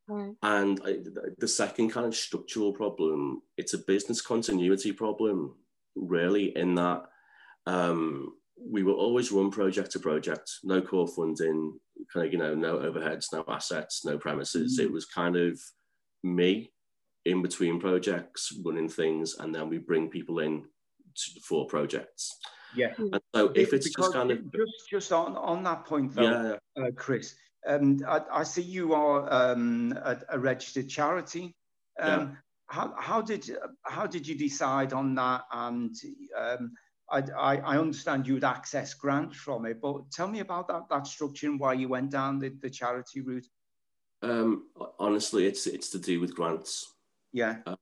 Mm. 0.09 0.37
And 0.43 0.81
I, 0.85 0.99
the 1.39 1.49
second 1.49 1.91
kind 1.91 2.07
of 2.07 2.15
structural 2.15 2.73
problem, 2.73 3.43
it's 3.57 3.75
a 3.75 3.79
business 3.79 4.21
continuity 4.21 4.93
problem, 4.93 5.57
really, 5.95 6.57
in 6.57 6.75
that 6.77 7.05
um, 7.67 8.35
we 8.59 8.83
will 8.83 8.95
always 8.95 9.33
run 9.33 9.51
project 9.51 9.91
to 9.93 9.99
project, 9.99 10.51
no 10.63 10.81
core 10.81 11.09
funding, 11.09 11.79
kind 12.13 12.27
of, 12.27 12.33
you 12.33 12.39
know, 12.39 12.55
no 12.55 12.79
overheads, 12.79 13.27
no 13.33 13.45
assets, 13.49 14.05
no 14.05 14.17
premises. 14.19 14.79
Mm. 14.79 14.85
It 14.85 14.93
was 14.93 15.05
kind 15.07 15.37
of 15.37 15.61
me 16.23 16.73
in 17.25 17.43
between 17.43 17.81
projects 17.81 18.53
running 18.65 18.89
things, 18.89 19.37
and 19.39 19.55
then 19.55 19.69
we 19.69 19.79
bring 19.79 20.09
people 20.09 20.39
in 20.39 20.65
to, 21.17 21.41
for 21.41 21.67
projects. 21.67 22.39
Yeah. 22.75 22.93
And 22.99 23.21
so 23.35 23.53
if 23.55 23.73
it's 23.73 23.89
because 23.89 24.07
just 24.07 24.15
kind 24.15 24.31
of 24.31 24.53
just 24.53 24.91
just 24.91 25.13
on 25.13 25.37
on 25.37 25.63
that 25.65 25.85
point 25.85 26.15
though, 26.15 26.59
yeah. 26.77 26.85
uh, 26.85 26.91
Chris, 26.95 27.35
um, 27.67 28.01
I, 28.07 28.21
I, 28.33 28.43
see 28.43 28.63
you 28.63 28.95
are 28.95 29.33
um, 29.33 29.99
a, 30.03 30.19
a, 30.31 30.39
registered 30.39 30.89
charity. 30.89 31.55
Um, 32.01 32.21
yeah. 32.21 32.29
How, 32.69 32.95
how 32.99 33.23
did 33.23 33.49
how 33.85 34.07
did 34.07 34.27
you 34.27 34.37
decide 34.37 34.93
on 34.93 35.15
that? 35.15 35.43
And 35.53 35.95
um, 36.37 36.73
I, 37.11 37.23
I, 37.39 37.57
I, 37.59 37.79
understand 37.79 38.27
you 38.27 38.35
would 38.35 38.45
access 38.45 38.95
grants 38.95 39.37
from 39.37 39.67
it, 39.67 39.81
but 39.81 40.11
tell 40.11 40.27
me 40.27 40.41
about 40.41 40.67
that 40.69 40.89
that 40.91 41.07
structure 41.07 41.47
and 41.47 41.61
why 41.61 41.75
you 41.75 41.89
went 41.89 42.11
down 42.11 42.39
the, 42.39 42.53
the 42.61 42.71
charity 42.71 43.21
route. 43.21 43.47
Um, 44.23 44.65
honestly, 44.99 45.47
it's 45.47 45.67
it's 45.67 45.91
to 45.91 45.99
do 45.99 46.21
with 46.21 46.35
grants. 46.35 46.93
Yeah. 47.33 47.59
Um, 47.67 47.77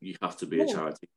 you 0.00 0.16
have 0.22 0.36
to 0.38 0.46
be 0.46 0.60
a 0.60 0.66
charity 0.66 1.08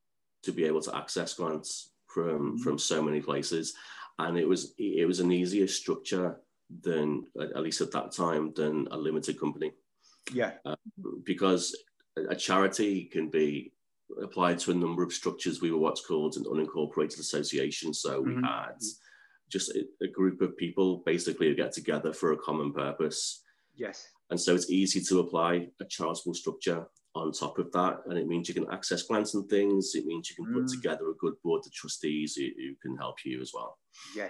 to 0.44 0.52
be 0.52 0.66
able 0.66 0.82
to 0.82 0.96
access 0.96 1.34
grants 1.34 1.92
from 2.08 2.24
mm-hmm. 2.24 2.58
from 2.58 2.78
so 2.80 3.02
many 3.02 3.22
places, 3.22 3.74
and 4.18 4.38
it 4.38 4.48
was 4.48 4.74
it 4.78 5.06
was 5.08 5.20
an 5.20 5.32
easier 5.32 5.68
structure 5.68 6.38
than 6.82 7.26
at 7.40 7.62
least 7.62 7.82
at 7.82 7.92
that 7.92 8.12
time 8.12 8.54
than 8.56 8.88
a 8.92 8.98
limited 8.98 9.40
company. 9.40 9.72
Yeah, 10.34 10.54
uh, 10.66 10.76
because 11.24 11.76
a 12.30 12.36
charity 12.36 13.06
can 13.06 13.30
be 13.30 13.74
applied 14.22 14.60
to 14.60 14.72
a 14.72 14.76
number 14.76 15.04
of 15.04 15.14
structures. 15.14 15.62
We 15.62 15.72
were 15.72 15.80
what's 15.80 16.06
called 16.06 16.36
an 16.38 16.44
unincorporated 16.46 17.20
association, 17.20 17.94
so 17.94 18.22
we 18.22 18.32
mm-hmm. 18.32 18.44
had 18.44 18.76
just 19.50 19.72
a, 20.02 20.08
group 20.08 20.42
of 20.42 20.56
people 20.58 21.04
basically 21.06 21.48
who 21.48 21.56
get 21.56 21.74
together 21.74 22.14
for 22.14 22.32
a 22.32 22.38
common 22.38 22.72
purpose. 22.72 23.44
Yes, 23.76 24.08
and 24.30 24.40
so 24.40 24.56
it's 24.56 24.70
easy 24.70 25.02
to 25.02 25.20
apply 25.20 25.68
a 25.80 25.86
charitable 25.86 26.34
structure 26.34 26.86
on 27.16 27.32
top 27.32 27.60
of 27.60 27.72
that, 27.74 28.02
and 28.08 28.18
it 28.18 28.28
means 28.28 28.48
you 28.48 28.54
can 28.54 28.72
access 28.72 29.04
grants 29.04 29.34
and 29.34 29.50
things. 29.50 29.96
It 29.96 30.06
means 30.06 30.30
you 30.30 30.36
can 30.44 30.54
put 30.54 30.66
mm. 30.66 30.72
together 30.72 31.10
a 31.10 31.16
good 31.16 31.34
board 31.44 31.64
of 31.66 31.74
trustees 31.74 32.36
who, 32.36 32.48
who 32.58 32.76
can 32.82 32.98
help 32.98 33.18
you 33.26 33.42
as 33.42 33.52
well. 33.54 33.78
Yeah, 34.16 34.30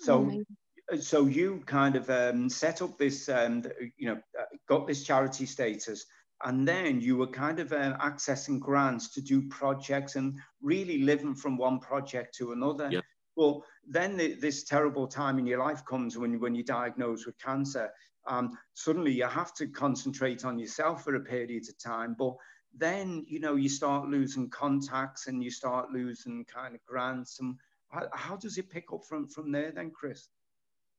so, 0.00 0.30
oh 0.30 0.98
so 1.00 1.26
you 1.26 1.62
kind 1.66 1.96
of 1.96 2.08
um, 2.10 2.48
set 2.48 2.80
up 2.82 2.96
this, 2.98 3.28
um, 3.28 3.62
you 3.96 4.08
know, 4.08 4.20
uh, 4.38 4.44
got 4.68 4.86
this 4.86 5.04
charity 5.04 5.46
status, 5.46 6.06
and 6.44 6.66
then 6.66 7.00
you 7.00 7.16
were 7.16 7.26
kind 7.26 7.58
of 7.58 7.72
uh, 7.72 7.96
accessing 7.98 8.60
grants 8.60 9.12
to 9.14 9.20
do 9.20 9.48
projects 9.48 10.16
and 10.16 10.38
really 10.62 10.98
living 11.02 11.34
from 11.34 11.56
one 11.56 11.78
project 11.78 12.34
to 12.36 12.52
another. 12.52 12.88
Yeah. 12.90 13.00
Well, 13.36 13.64
then 13.86 14.16
the, 14.16 14.34
this 14.34 14.64
terrible 14.64 15.06
time 15.06 15.38
in 15.38 15.46
your 15.46 15.60
life 15.60 15.84
comes 15.84 16.18
when, 16.18 16.40
when 16.40 16.54
you're 16.54 16.64
diagnosed 16.64 17.26
with 17.26 17.38
cancer. 17.38 17.90
Um, 18.26 18.58
suddenly 18.74 19.12
you 19.12 19.26
have 19.26 19.54
to 19.54 19.68
concentrate 19.68 20.44
on 20.44 20.58
yourself 20.58 21.04
for 21.04 21.14
a 21.14 21.20
period 21.20 21.64
of 21.68 21.78
time. 21.78 22.16
But 22.18 22.34
then, 22.76 23.24
you 23.28 23.40
know, 23.40 23.54
you 23.54 23.68
start 23.68 24.08
losing 24.08 24.50
contacts 24.50 25.28
and 25.28 25.42
you 25.42 25.50
start 25.50 25.90
losing 25.92 26.44
kind 26.44 26.74
of 26.74 26.84
grants. 26.84 27.38
And 27.40 27.56
how, 27.90 28.08
how 28.12 28.36
does 28.36 28.58
it 28.58 28.70
pick 28.70 28.92
up 28.92 29.04
from 29.04 29.28
from 29.28 29.52
there 29.52 29.72
then, 29.72 29.90
Chris? 29.90 30.28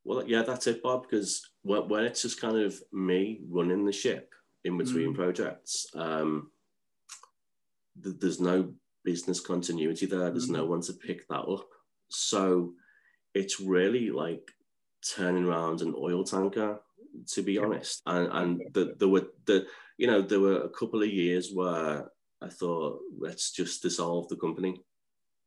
Well, 0.04 0.24
yeah, 0.26 0.42
that's 0.42 0.66
it, 0.66 0.82
Bob. 0.82 1.02
Because 1.02 1.42
when, 1.62 1.88
when 1.88 2.04
it's 2.04 2.22
just 2.22 2.40
kind 2.40 2.56
of 2.56 2.80
me 2.92 3.40
running 3.48 3.84
the 3.84 3.92
ship 3.92 4.32
in 4.64 4.78
between 4.78 5.12
mm. 5.12 5.16
projects, 5.16 5.86
um, 5.94 6.50
th- 8.02 8.16
there's 8.18 8.40
no 8.40 8.72
business 9.04 9.40
continuity 9.40 10.06
there. 10.06 10.30
There's 10.30 10.48
mm. 10.48 10.54
no 10.54 10.64
one 10.64 10.80
to 10.82 10.92
pick 10.94 11.26
that 11.28 11.40
up. 11.40 11.68
So 12.08 12.72
it's 13.34 13.60
really 13.60 14.10
like 14.10 14.50
turning 15.14 15.44
around 15.44 15.80
an 15.80 15.94
oil 15.96 16.24
tanker, 16.24 16.80
to 17.28 17.42
be 17.42 17.54
yeah. 17.54 17.62
honest. 17.62 18.02
And 18.06 18.28
and 18.32 18.62
the, 18.72 18.94
there 18.98 19.08
were 19.08 19.28
the 19.46 19.66
you 19.98 20.06
know 20.06 20.22
there 20.22 20.40
were 20.40 20.62
a 20.62 20.70
couple 20.70 21.02
of 21.02 21.08
years 21.08 21.50
where 21.52 22.10
I 22.42 22.48
thought 22.48 23.00
let's 23.18 23.52
just 23.52 23.82
dissolve 23.82 24.28
the 24.28 24.36
company 24.36 24.80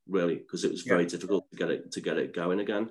really 0.07 0.35
because 0.35 0.63
it 0.63 0.71
was 0.71 0.81
very 0.81 1.03
yeah. 1.03 1.09
difficult 1.09 1.49
to 1.51 1.57
get 1.57 1.69
it 1.69 1.91
to 1.91 2.01
get 2.01 2.17
it 2.17 2.33
going 2.33 2.59
again. 2.59 2.89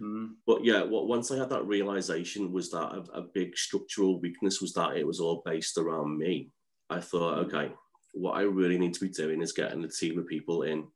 Mm. 0.00 0.34
But 0.46 0.64
yeah, 0.64 0.82
what 0.82 1.08
once 1.08 1.30
I 1.30 1.38
had 1.38 1.50
that 1.50 1.66
realization 1.66 2.52
was 2.52 2.70
that 2.70 2.92
a, 2.92 3.18
a, 3.18 3.22
big 3.22 3.56
structural 3.56 4.20
weakness 4.20 4.60
was 4.60 4.74
that 4.74 4.96
it 4.96 5.06
was 5.06 5.20
all 5.20 5.42
based 5.44 5.78
around 5.78 6.18
me. 6.18 6.50
I 6.90 7.00
thought, 7.00 7.38
mm. 7.38 7.46
okay, 7.46 7.74
what 8.12 8.36
I 8.36 8.42
really 8.42 8.78
need 8.78 8.94
to 8.94 9.00
be 9.00 9.08
doing 9.08 9.40
is 9.40 9.52
getting 9.52 9.82
a 9.84 9.88
team 9.88 10.18
of 10.18 10.26
people 10.26 10.62
in 10.62 10.86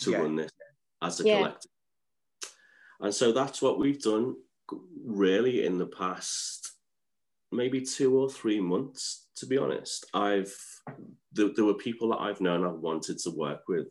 to 0.00 0.10
yeah. 0.10 0.18
run 0.18 0.36
this 0.36 0.50
as 1.02 1.20
a 1.20 1.24
yeah. 1.24 1.36
collective. 1.38 1.70
And 3.00 3.14
so 3.14 3.32
that's 3.32 3.62
what 3.62 3.78
we've 3.78 4.00
done 4.00 4.36
really 5.04 5.66
in 5.66 5.78
the 5.78 5.86
past 5.86 6.72
maybe 7.52 7.82
two 7.82 8.18
or 8.18 8.28
three 8.28 8.60
months, 8.60 9.28
to 9.36 9.46
be 9.46 9.58
honest. 9.58 10.06
I've 10.14 10.54
there, 11.32 11.50
there 11.54 11.64
were 11.64 11.74
people 11.74 12.08
that 12.10 12.20
I've 12.20 12.40
known 12.40 12.64
I've 12.64 12.80
wanted 12.80 13.18
to 13.20 13.30
work 13.30 13.60
with 13.68 13.86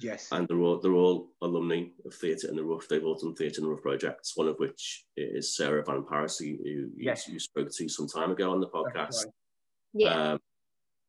Yes. 0.00 0.28
And 0.32 0.48
they're 0.48 0.58
all, 0.58 0.80
they're 0.80 0.92
all 0.92 1.30
alumni 1.40 1.84
of 2.04 2.14
Theatre 2.14 2.48
in 2.48 2.56
the 2.56 2.64
Rough. 2.64 2.88
They've 2.88 3.04
all 3.04 3.14
done 3.14 3.34
Theatre 3.34 3.60
in 3.60 3.64
the 3.64 3.70
Rough 3.70 3.82
projects, 3.82 4.36
one 4.36 4.48
of 4.48 4.56
which 4.58 5.04
is 5.16 5.56
Sarah 5.56 5.84
Van 5.84 6.04
Paris, 6.08 6.38
who, 6.38 6.56
who 6.62 6.88
yes. 6.96 7.28
you, 7.28 7.34
you, 7.34 7.40
spoke 7.40 7.70
to 7.70 7.88
some 7.88 8.08
time 8.08 8.30
ago 8.30 8.52
on 8.52 8.60
the 8.60 8.68
podcast. 8.68 9.24
Right. 9.24 9.32
Yeah. 9.94 10.32
Um, 10.32 10.38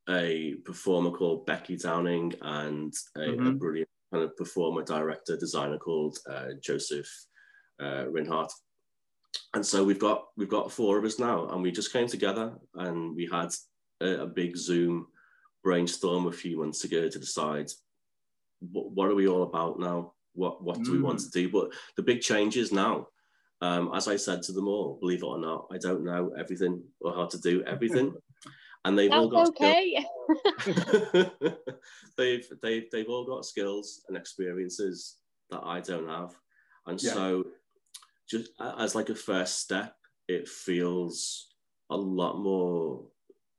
a 0.10 0.56
performer 0.66 1.12
called 1.12 1.46
Becky 1.48 1.78
Downing 1.78 2.34
and 2.42 2.94
a, 3.16 3.20
mm-hmm. 3.22 3.48
a, 3.48 3.52
brilliant 3.54 3.90
kind 4.14 4.24
of 4.24 4.38
performer, 4.38 4.84
director, 4.84 5.36
designer 5.36 5.80
called 5.80 6.20
uh, 6.30 6.50
Joseph 6.62 7.10
uh, 7.80 8.06
Rinhart. 8.06 8.50
And 9.56 9.66
so 9.66 9.84
we've 9.84 10.00
got 10.00 10.26
we've 10.38 10.50
got 10.50 10.72
four 10.72 10.98
of 10.98 11.06
us 11.06 11.20
now, 11.20 11.50
and 11.50 11.62
we 11.62 11.72
just 11.72 11.92
came 11.92 12.08
together 12.08 12.54
and 12.76 13.16
we 13.16 13.28
had 13.32 13.50
a, 14.02 14.22
a 14.22 14.28
big 14.28 14.56
Zoom 14.56 15.08
brainstorm 15.64 16.28
a 16.28 16.32
few 16.32 16.60
months 16.60 16.84
ago 16.84 17.10
to 17.10 17.20
decide 17.20 17.70
what, 18.72 18.92
what 18.92 19.10
are 19.10 19.16
we 19.16 19.28
all 19.28 19.44
about 19.44 19.80
now? 19.80 20.14
What 20.34 20.64
what 20.64 20.84
do 20.84 20.92
mm. 20.92 20.94
we 20.94 21.02
want 21.02 21.20
to 21.20 21.30
do? 21.30 21.50
But 21.50 21.74
the 21.96 22.04
big 22.04 22.22
changes 22.22 22.72
now, 22.72 23.08
um, 23.62 23.92
as 23.94 24.08
I 24.08 24.18
said 24.18 24.44
to 24.44 24.52
them 24.52 24.68
all, 24.68 24.98
believe 25.00 25.24
it 25.24 25.26
or 25.26 25.40
not, 25.40 25.68
I 25.72 25.78
don't 25.78 26.04
know 26.04 26.32
everything 26.38 26.84
or 27.02 27.14
how 27.14 27.26
to 27.26 27.40
do 27.40 27.64
everything. 27.68 28.14
And 28.84 28.98
they've 28.98 29.10
That's 29.10 29.20
all 29.20 29.30
got 29.30 29.48
okay. 29.48 30.06
they've 32.18 32.48
they've 32.62 32.92
they've 32.92 33.10
all 33.10 33.26
got 33.26 33.46
skills 33.46 34.02
and 34.08 34.18
experiences 34.18 35.18
that 35.50 35.62
I 35.64 35.80
don't 35.80 36.08
have. 36.08 36.36
And 36.86 37.02
yeah. 37.02 37.14
so 37.14 37.46
just 38.30 38.52
as 38.60 38.94
like 38.94 39.10
a 39.10 39.16
first 39.16 39.60
step, 39.60 39.96
it 40.28 40.48
feels 40.48 41.48
a 41.90 41.98
lot 41.98 42.38
more 42.38 43.06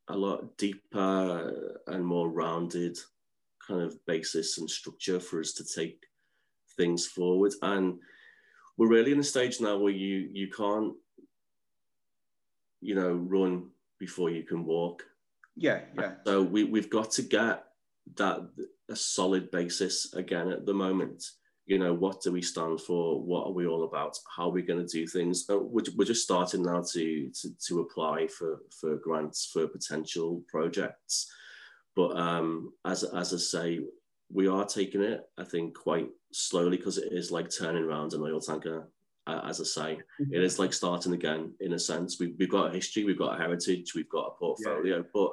a 0.09 0.15
lot 0.15 0.57
deeper 0.57 1.77
and 1.87 2.05
more 2.05 2.29
rounded 2.29 2.97
kind 3.67 3.81
of 3.81 4.03
basis 4.05 4.57
and 4.57 4.69
structure 4.69 5.19
for 5.19 5.39
us 5.39 5.53
to 5.53 5.65
take 5.65 6.05
things 6.77 7.05
forward. 7.05 7.53
And 7.61 7.99
we're 8.77 8.87
really 8.87 9.11
in 9.11 9.19
a 9.19 9.23
stage 9.23 9.59
now 9.59 9.77
where 9.77 9.91
you 9.91 10.29
you 10.31 10.49
can't, 10.49 10.93
you 12.81 12.95
know, 12.95 13.13
run 13.13 13.69
before 13.99 14.29
you 14.29 14.43
can 14.43 14.65
walk. 14.65 15.03
Yeah, 15.55 15.81
yeah. 15.97 16.11
So 16.25 16.43
we 16.43 16.63
we've 16.63 16.89
got 16.89 17.11
to 17.11 17.23
get 17.23 17.63
that 18.15 18.47
a 18.89 18.95
solid 18.95 19.51
basis 19.51 20.13
again 20.13 20.49
at 20.49 20.65
the 20.65 20.73
moment. 20.73 21.23
You 21.65 21.79
know, 21.79 21.93
what 21.93 22.21
do 22.21 22.31
we 22.31 22.41
stand 22.41 22.79
for? 22.79 23.21
What 23.21 23.47
are 23.47 23.51
we 23.51 23.67
all 23.67 23.83
about? 23.83 24.17
How 24.33 24.43
are 24.43 24.51
we 24.51 24.61
going 24.61 24.79
to 24.79 24.87
do 24.87 25.05
things? 25.05 25.45
Uh, 25.49 25.59
we're, 25.59 25.83
we're 25.97 26.05
just 26.05 26.23
starting 26.23 26.63
now 26.63 26.81
to, 26.93 27.29
to 27.29 27.49
to 27.67 27.79
apply 27.81 28.27
for 28.27 28.59
for 28.79 28.95
grants 28.97 29.49
for 29.51 29.67
potential 29.67 30.43
projects 30.47 31.29
but 31.97 32.15
um, 32.15 32.73
as, 32.85 33.03
as 33.03 33.33
I 33.33 33.37
say, 33.37 33.79
we 34.31 34.47
are 34.47 34.65
taking 34.65 35.01
it, 35.01 35.21
I 35.39 35.43
think, 35.43 35.75
quite 35.75 36.09
slowly 36.31 36.77
because 36.77 36.99
it 36.99 37.11
is 37.11 37.31
like 37.31 37.49
turning 37.49 37.83
around 37.83 38.13
an 38.13 38.21
oil 38.21 38.39
tanker. 38.39 38.87
Uh, 39.25 39.41
as 39.45 39.59
I 39.59 39.63
say, 39.63 39.99
mm-hmm. 40.21 40.33
it 40.33 40.43
is 40.43 40.59
like 40.59 40.73
starting 40.73 41.13
again 41.13 41.53
in 41.59 41.73
a 41.73 41.79
sense. 41.79 42.19
We, 42.19 42.35
we've 42.37 42.51
got 42.51 42.69
a 42.69 42.73
history, 42.73 43.03
we've 43.03 43.17
got 43.17 43.33
a 43.33 43.41
heritage, 43.41 43.93
we've 43.95 44.09
got 44.09 44.27
a 44.27 44.37
portfolio, 44.37 44.97
yeah. 44.97 45.03
but 45.11 45.31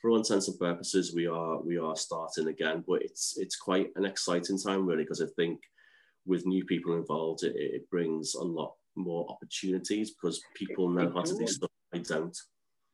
for 0.00 0.10
all 0.10 0.18
intents 0.18 0.48
and 0.48 0.58
purposes, 0.58 1.14
we 1.14 1.26
are 1.26 1.60
we 1.62 1.78
are 1.78 1.96
starting 1.96 2.48
again. 2.48 2.84
But 2.86 3.02
it's 3.02 3.38
it's 3.38 3.56
quite 3.56 3.88
an 3.96 4.04
exciting 4.04 4.58
time 4.58 4.84
really 4.84 5.04
because 5.04 5.22
I 5.22 5.26
think 5.34 5.60
with 6.26 6.46
new 6.46 6.64
people 6.66 6.94
involved, 6.94 7.42
it, 7.42 7.56
it 7.56 7.90
brings 7.90 8.34
a 8.34 8.44
lot 8.44 8.74
more 8.96 9.26
opportunities 9.30 10.10
because 10.10 10.42
people 10.54 10.90
know 10.90 11.10
how 11.14 11.22
to 11.22 11.34
do 11.34 11.46
stuff 11.46 11.70
I 11.94 11.98
don't. 11.98 12.36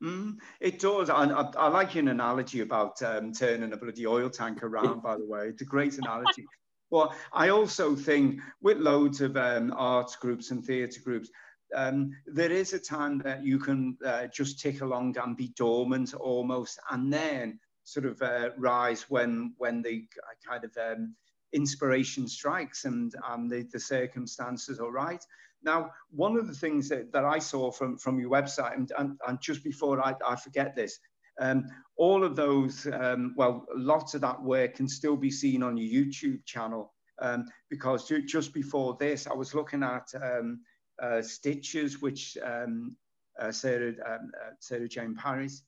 Mm, 0.03 0.37
it 0.61 0.79
does. 0.79 1.11
I, 1.11 1.25
I, 1.25 1.51
I, 1.57 1.69
like 1.69 1.95
your 1.95 2.09
analogy 2.09 2.61
about 2.61 3.03
um, 3.03 3.33
turning 3.33 3.73
a 3.73 3.77
bloody 3.77 4.07
oil 4.07 4.31
tank 4.31 4.63
around, 4.63 5.03
by 5.03 5.17
the 5.17 5.27
way. 5.27 5.49
It's 5.49 5.63
a 5.63 5.65
great 5.65 5.99
analogy. 5.99 6.47
But 6.91 7.15
I 7.33 7.49
also 7.49 7.97
think 7.97 8.41
with 8.63 8.79
loads 8.79 9.21
of 9.21 9.37
um, 9.37 9.75
arts 9.77 10.17
groups 10.17 10.51
and 10.53 10.65
theatre 10.65 11.01
groups, 11.05 11.31
um, 11.75 12.13
there 12.27 12.51
is 12.51 12.73
a 12.73 12.79
time 12.79 13.19
that 13.25 13.45
you 13.45 13.59
can 13.59 13.97
uh, 14.05 14.29
just 14.29 14.61
tick 14.61 14.81
along 14.81 15.17
and 15.19 15.37
be 15.37 15.49
dormant 15.49 16.15
almost, 16.15 16.79
and 16.91 17.13
then 17.13 17.59
sort 17.85 18.07
of 18.07 18.23
uh, 18.23 18.51
rise 18.57 19.03
when 19.11 19.55
when 19.59 19.83
the 19.83 20.07
kind 20.49 20.65
of 20.65 20.71
um, 20.79 21.15
inspiration 21.53 22.29
strikes 22.29 22.85
and 22.85 23.15
um, 23.27 23.49
the, 23.49 23.67
the 23.73 23.81
circumstances 23.81 24.79
are 24.79 24.93
right. 24.93 25.25
Now, 25.63 25.91
one 26.11 26.37
of 26.37 26.47
the 26.47 26.55
things 26.55 26.89
that, 26.89 27.13
that 27.13 27.25
I 27.25 27.39
saw 27.39 27.71
from, 27.71 27.99
from 27.99 28.19
your 28.21 28.31
website, 28.31 28.75
and, 28.75 28.91
and, 28.99 29.19
and 29.27 29.41
just 29.41 29.65
before 29.65 30.01
I, 30.01 30.15
I 30.27 30.37
forget 30.37 30.77
this, 30.77 30.99
um, 31.41 31.67
all 31.97 32.25
of 32.25 32.37
those, 32.37 32.87
um, 32.93 33.35
well, 33.37 33.67
lots 33.75 34.15
of 34.15 34.21
that 34.23 34.43
work 34.43 34.75
can 34.77 34.89
still 34.89 35.17
be 35.17 35.31
seen 35.31 35.63
on 35.63 35.77
your 35.77 36.05
YouTube 36.05 36.45
channel. 36.45 36.93
Um, 37.21 37.47
because 37.69 38.09
just 38.27 38.55
before 38.55 38.97
this, 39.01 39.27
I 39.27 39.35
was 39.35 39.53
looking 39.55 39.83
at 39.83 40.07
um, 40.23 40.61
uh, 41.03 41.23
Stitches, 41.23 42.01
which 42.01 42.37
um, 42.45 42.97
uh, 43.41 43.51
Sarah, 43.53 43.93
um, 44.07 44.31
uh, 44.41 44.51
Sarah 44.61 44.89
Jane 44.89 45.17
Paris 45.17 45.63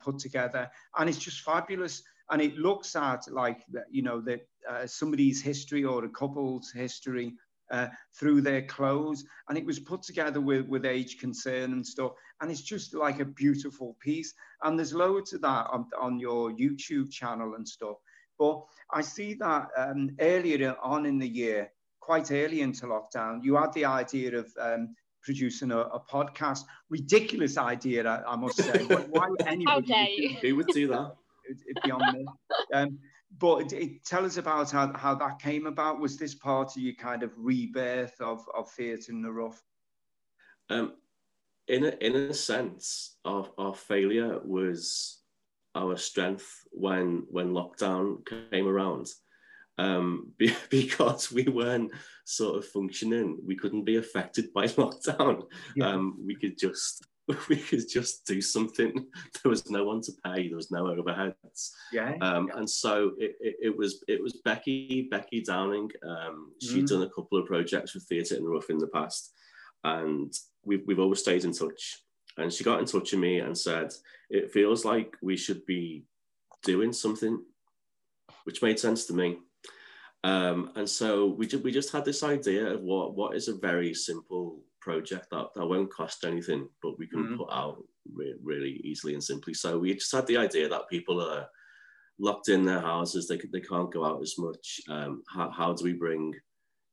put 0.00 0.18
together, 0.20 0.70
and 0.96 1.08
it's 1.08 1.18
just 1.18 1.40
fabulous. 1.40 2.02
And 2.30 2.40
it 2.40 2.56
looks 2.56 2.96
at 2.96 3.30
like 3.30 3.64
you 3.90 4.02
know 4.02 4.20
that 4.22 4.46
uh, 4.68 4.86
somebody's 4.86 5.42
history 5.42 5.84
or 5.84 6.04
a 6.04 6.08
couple's 6.08 6.70
history 6.70 7.34
uh, 7.74 7.88
through 8.18 8.40
their 8.40 8.62
clothes, 8.62 9.24
and 9.48 9.58
it 9.58 9.66
was 9.66 9.78
put 9.78 10.02
together 10.02 10.40
with 10.40 10.66
with 10.68 10.84
age 10.84 11.18
concern 11.18 11.72
and 11.72 11.86
stuff. 11.86 12.12
And 12.40 12.50
it's 12.50 12.62
just 12.62 12.94
like 12.94 13.20
a 13.20 13.24
beautiful 13.24 13.96
piece. 14.00 14.34
And 14.62 14.78
there's 14.78 14.92
loads 14.92 15.32
of 15.32 15.40
that 15.42 15.66
on, 15.70 15.86
on 16.00 16.18
your 16.18 16.52
YouTube 16.52 17.10
channel 17.10 17.54
and 17.54 17.66
stuff. 17.66 17.96
But 18.38 18.62
I 18.92 19.00
see 19.00 19.34
that 19.34 19.68
um, 19.76 20.10
earlier 20.20 20.76
on 20.82 21.06
in 21.06 21.18
the 21.18 21.28
year, 21.28 21.70
quite 22.00 22.30
early 22.30 22.60
into 22.60 22.86
lockdown, 22.86 23.40
you 23.42 23.56
had 23.56 23.72
the 23.72 23.84
idea 23.84 24.38
of 24.38 24.52
um, 24.60 24.94
producing 25.22 25.70
a, 25.70 25.78
a, 25.78 26.00
podcast. 26.00 26.60
Ridiculous 26.90 27.56
idea, 27.56 28.06
I, 28.06 28.32
I 28.32 28.36
must 28.36 28.58
say. 28.58 28.84
Why 28.84 29.28
would 29.30 29.46
anybody? 29.46 30.38
Who 30.42 30.56
would 30.56 30.68
do 30.68 30.88
that? 30.88 31.14
It, 31.48 31.58
would 31.66 31.82
beyond 31.82 32.18
me. 32.18 32.26
Um, 32.72 32.98
but 33.38 33.72
it, 33.72 33.72
it, 33.72 34.04
tell 34.04 34.24
us 34.24 34.36
about 34.36 34.70
how, 34.70 34.92
how 34.94 35.14
that 35.14 35.38
came 35.38 35.66
about. 35.66 36.00
Was 36.00 36.16
this 36.16 36.34
part 36.34 36.76
of 36.76 36.82
your 36.82 36.94
kind 36.94 37.22
of 37.22 37.32
rebirth 37.36 38.20
of, 38.20 38.44
of 38.54 38.70
theatre 38.70 39.12
in 39.12 39.22
the 39.22 39.32
rough? 39.32 39.62
Um, 40.70 40.94
in 41.68 41.84
a, 41.84 41.88
in 42.00 42.14
a 42.16 42.34
sense, 42.34 43.16
our, 43.24 43.48
our 43.58 43.74
failure 43.74 44.40
was 44.44 45.20
our 45.74 45.96
strength 45.96 46.62
when 46.70 47.24
when 47.30 47.50
lockdown 47.50 48.18
came 48.50 48.68
around 48.68 49.08
um, 49.78 50.32
because 50.70 51.32
we 51.32 51.44
weren't 51.44 51.92
sort 52.24 52.58
of 52.58 52.66
functioning. 52.66 53.38
We 53.44 53.56
couldn't 53.56 53.84
be 53.84 53.96
affected 53.96 54.52
by 54.52 54.64
lockdown. 54.66 55.44
Yeah. 55.76 55.88
Um, 55.88 56.18
we 56.24 56.36
could 56.36 56.58
just 56.58 57.06
we 57.48 57.56
could 57.56 57.88
just 57.88 58.26
do 58.26 58.40
something. 58.40 59.06
There 59.42 59.50
was 59.50 59.68
no 59.70 59.84
one 59.84 60.00
to 60.02 60.12
pay. 60.24 60.48
There 60.48 60.56
was 60.56 60.70
no 60.70 60.84
overheads. 60.84 61.70
Yeah. 61.92 62.14
Um, 62.22 62.50
and 62.54 62.68
so 62.68 63.12
it, 63.18 63.36
it, 63.40 63.56
it, 63.62 63.76
was 63.76 64.02
it 64.08 64.22
was 64.22 64.40
Becky 64.44 65.08
Becky 65.10 65.42
Downing. 65.42 65.90
Um, 66.06 66.52
she'd 66.62 66.84
mm. 66.84 66.88
done 66.88 67.02
a 67.02 67.10
couple 67.10 67.38
of 67.38 67.46
projects 67.46 67.94
with 67.94 68.04
Theatre 68.04 68.36
in 68.36 68.44
the 68.44 68.48
Rough 68.48 68.70
in 68.70 68.78
the 68.78 68.86
past, 68.88 69.32
and 69.84 70.32
we've 70.64 70.82
we've 70.86 70.98
always 71.00 71.20
stayed 71.20 71.44
in 71.44 71.52
touch. 71.52 72.00
And 72.36 72.52
she 72.52 72.64
got 72.64 72.80
in 72.80 72.86
touch 72.86 73.12
with 73.12 73.20
me 73.20 73.40
and 73.40 73.56
said, 73.56 73.92
"It 74.30 74.50
feels 74.50 74.84
like 74.84 75.16
we 75.22 75.36
should 75.36 75.64
be 75.66 76.04
doing 76.62 76.92
something," 76.92 77.42
which 78.44 78.62
made 78.62 78.78
sense 78.78 79.06
to 79.06 79.12
me. 79.12 79.38
Um, 80.24 80.72
and 80.74 80.88
so 80.88 81.26
we, 81.26 81.46
ju- 81.46 81.60
we 81.62 81.70
just 81.70 81.92
had 81.92 82.06
this 82.06 82.22
idea 82.22 82.66
of 82.66 82.80
what, 82.80 83.14
what 83.14 83.36
is 83.36 83.48
a 83.48 83.54
very 83.54 83.92
simple 83.92 84.58
project 84.84 85.26
that, 85.30 85.46
that 85.54 85.66
won't 85.66 85.92
cost 85.92 86.24
anything, 86.24 86.68
but 86.82 86.98
we 86.98 87.06
can 87.06 87.24
mm. 87.24 87.36
put 87.38 87.48
out 87.50 87.82
re- 88.12 88.36
really 88.42 88.80
easily 88.84 89.14
and 89.14 89.24
simply. 89.24 89.54
So 89.54 89.78
we 89.78 89.94
just 89.94 90.12
had 90.12 90.26
the 90.26 90.36
idea 90.36 90.68
that 90.68 90.90
people 90.90 91.20
are 91.20 91.46
locked 92.18 92.48
in 92.48 92.64
their 92.64 92.80
houses, 92.80 93.26
they, 93.26 93.40
they 93.52 93.60
can't 93.60 93.92
go 93.92 94.04
out 94.04 94.22
as 94.22 94.34
much. 94.38 94.80
Um, 94.88 95.22
how, 95.34 95.50
how 95.50 95.72
do 95.72 95.84
we 95.84 95.94
bring 95.94 96.34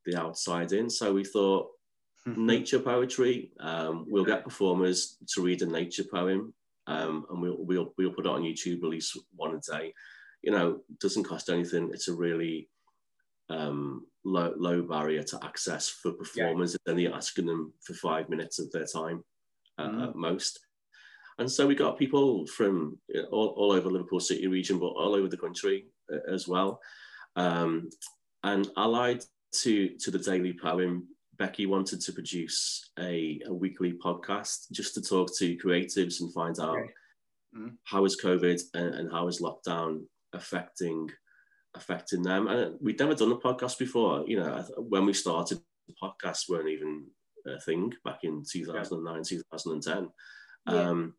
the 0.05 0.15
outside 0.15 0.71
in? 0.71 0.89
So 0.89 1.13
we 1.13 1.23
thought 1.23 1.67
nature 2.25 2.79
poetry, 2.79 3.51
um, 3.59 4.05
we'll 4.07 4.25
get 4.25 4.43
performers 4.43 5.17
to 5.33 5.41
read 5.41 5.61
a 5.61 5.65
nature 5.65 6.05
poem 6.11 6.53
um, 6.87 7.25
and 7.29 7.41
we'll, 7.41 7.57
we'll, 7.59 7.93
we'll 7.97 8.13
put 8.13 8.25
it 8.25 8.31
on 8.31 8.43
YouTube, 8.43 8.81
release 8.81 9.15
one 9.35 9.55
a 9.55 9.59
day. 9.59 9.93
You 10.41 10.51
know, 10.51 10.79
doesn't 10.99 11.25
cost 11.25 11.49
anything. 11.49 11.91
It's 11.93 12.07
a 12.07 12.15
really 12.15 12.69
um, 13.51 14.05
low, 14.23 14.53
low 14.57 14.81
barrier 14.81 15.23
to 15.23 15.39
access 15.43 15.89
for 15.89 16.13
performers. 16.13 16.75
Yeah. 16.85 16.91
Only 16.91 17.07
asking 17.07 17.45
them 17.45 17.73
for 17.85 17.93
five 17.93 18.29
minutes 18.29 18.59
of 18.59 18.71
their 18.71 18.85
time 18.85 19.23
uh, 19.77 19.89
mm. 19.89 20.09
at 20.09 20.15
most. 20.15 20.59
And 21.37 21.51
so 21.51 21.65
we 21.65 21.75
got 21.75 21.97
people 21.97 22.45
from 22.47 22.99
all, 23.31 23.47
all, 23.57 23.71
over 23.71 23.89
Liverpool 23.89 24.19
City 24.19 24.47
region, 24.47 24.77
but 24.77 24.87
all 24.87 25.15
over 25.15 25.27
the 25.27 25.37
country 25.37 25.85
uh, 26.13 26.31
as 26.31 26.47
well. 26.47 26.79
Um, 27.35 27.89
and 28.43 28.69
allied 28.77 29.23
to, 29.61 29.89
to 29.97 30.11
the 30.11 30.19
Daily 30.19 30.53
Poem, 30.53 31.07
Becky 31.37 31.65
wanted 31.65 32.01
to 32.01 32.13
produce 32.13 32.91
a, 32.99 33.41
a 33.47 33.53
weekly 33.53 33.93
podcast 33.93 34.71
just 34.71 34.93
to 34.95 35.01
talk 35.01 35.35
to 35.37 35.57
creatives 35.57 36.21
and 36.21 36.31
find 36.33 36.59
out 36.59 36.77
mm. 37.57 37.71
how 37.85 38.05
is 38.05 38.21
COVID 38.21 38.61
and, 38.75 38.93
and 38.93 39.11
how 39.11 39.27
is 39.27 39.41
lockdown 39.41 40.03
affecting 40.33 41.09
affecting 41.75 42.23
them. 42.23 42.47
And 42.47 42.77
we'd 42.81 42.99
never 42.99 43.15
done 43.15 43.31
a 43.31 43.37
podcast 43.37 43.77
before. 43.77 44.23
You 44.27 44.39
know, 44.39 44.65
when 44.77 45.05
we 45.05 45.13
started, 45.13 45.59
podcasts 46.01 46.49
weren't 46.49 46.69
even 46.69 47.07
a 47.45 47.59
thing 47.59 47.93
back 48.03 48.23
in 48.23 48.43
2009, 48.49 49.15
yeah. 49.15 49.21
2010. 49.23 50.09
Yeah. 50.67 50.73
Um, 50.73 51.13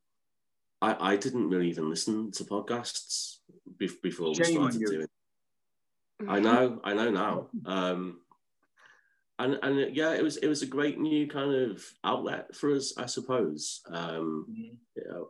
I, 0.80 1.12
I 1.12 1.16
didn't 1.16 1.48
really 1.48 1.68
even 1.68 1.88
listen 1.88 2.32
to 2.32 2.44
podcasts 2.44 3.36
before 3.78 4.28
we 4.28 4.44
started 4.44 4.80
doing. 4.80 5.06
I 6.28 6.38
know, 6.38 6.80
I 6.84 6.94
know 6.94 7.10
now. 7.10 7.48
Um, 7.66 8.20
and 9.38 9.58
and 9.62 9.96
yeah, 9.96 10.12
it 10.12 10.22
was 10.22 10.36
it 10.36 10.46
was 10.46 10.62
a 10.62 10.66
great 10.66 11.00
new 11.00 11.26
kind 11.26 11.52
of 11.52 11.84
outlet 12.04 12.54
for 12.54 12.74
us, 12.74 12.94
I 12.96 13.06
suppose. 13.06 13.80
Um, 13.88 14.46
mm-hmm. 14.48 14.74
you 14.96 15.08
know, 15.08 15.28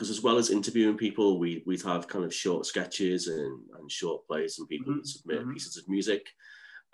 because 0.00 0.08
as 0.08 0.22
well 0.22 0.38
as 0.38 0.48
interviewing 0.48 0.96
people, 0.96 1.38
we 1.38 1.62
we'd 1.66 1.82
have 1.82 2.08
kind 2.08 2.24
of 2.24 2.34
short 2.34 2.64
sketches 2.64 3.28
and, 3.28 3.60
and 3.78 3.92
short 3.92 4.26
plays, 4.26 4.58
and 4.58 4.66
people 4.66 4.86
mm-hmm. 4.86 5.00
would 5.00 5.06
submit 5.06 5.40
mm-hmm. 5.40 5.52
pieces 5.52 5.76
of 5.76 5.86
music. 5.90 6.26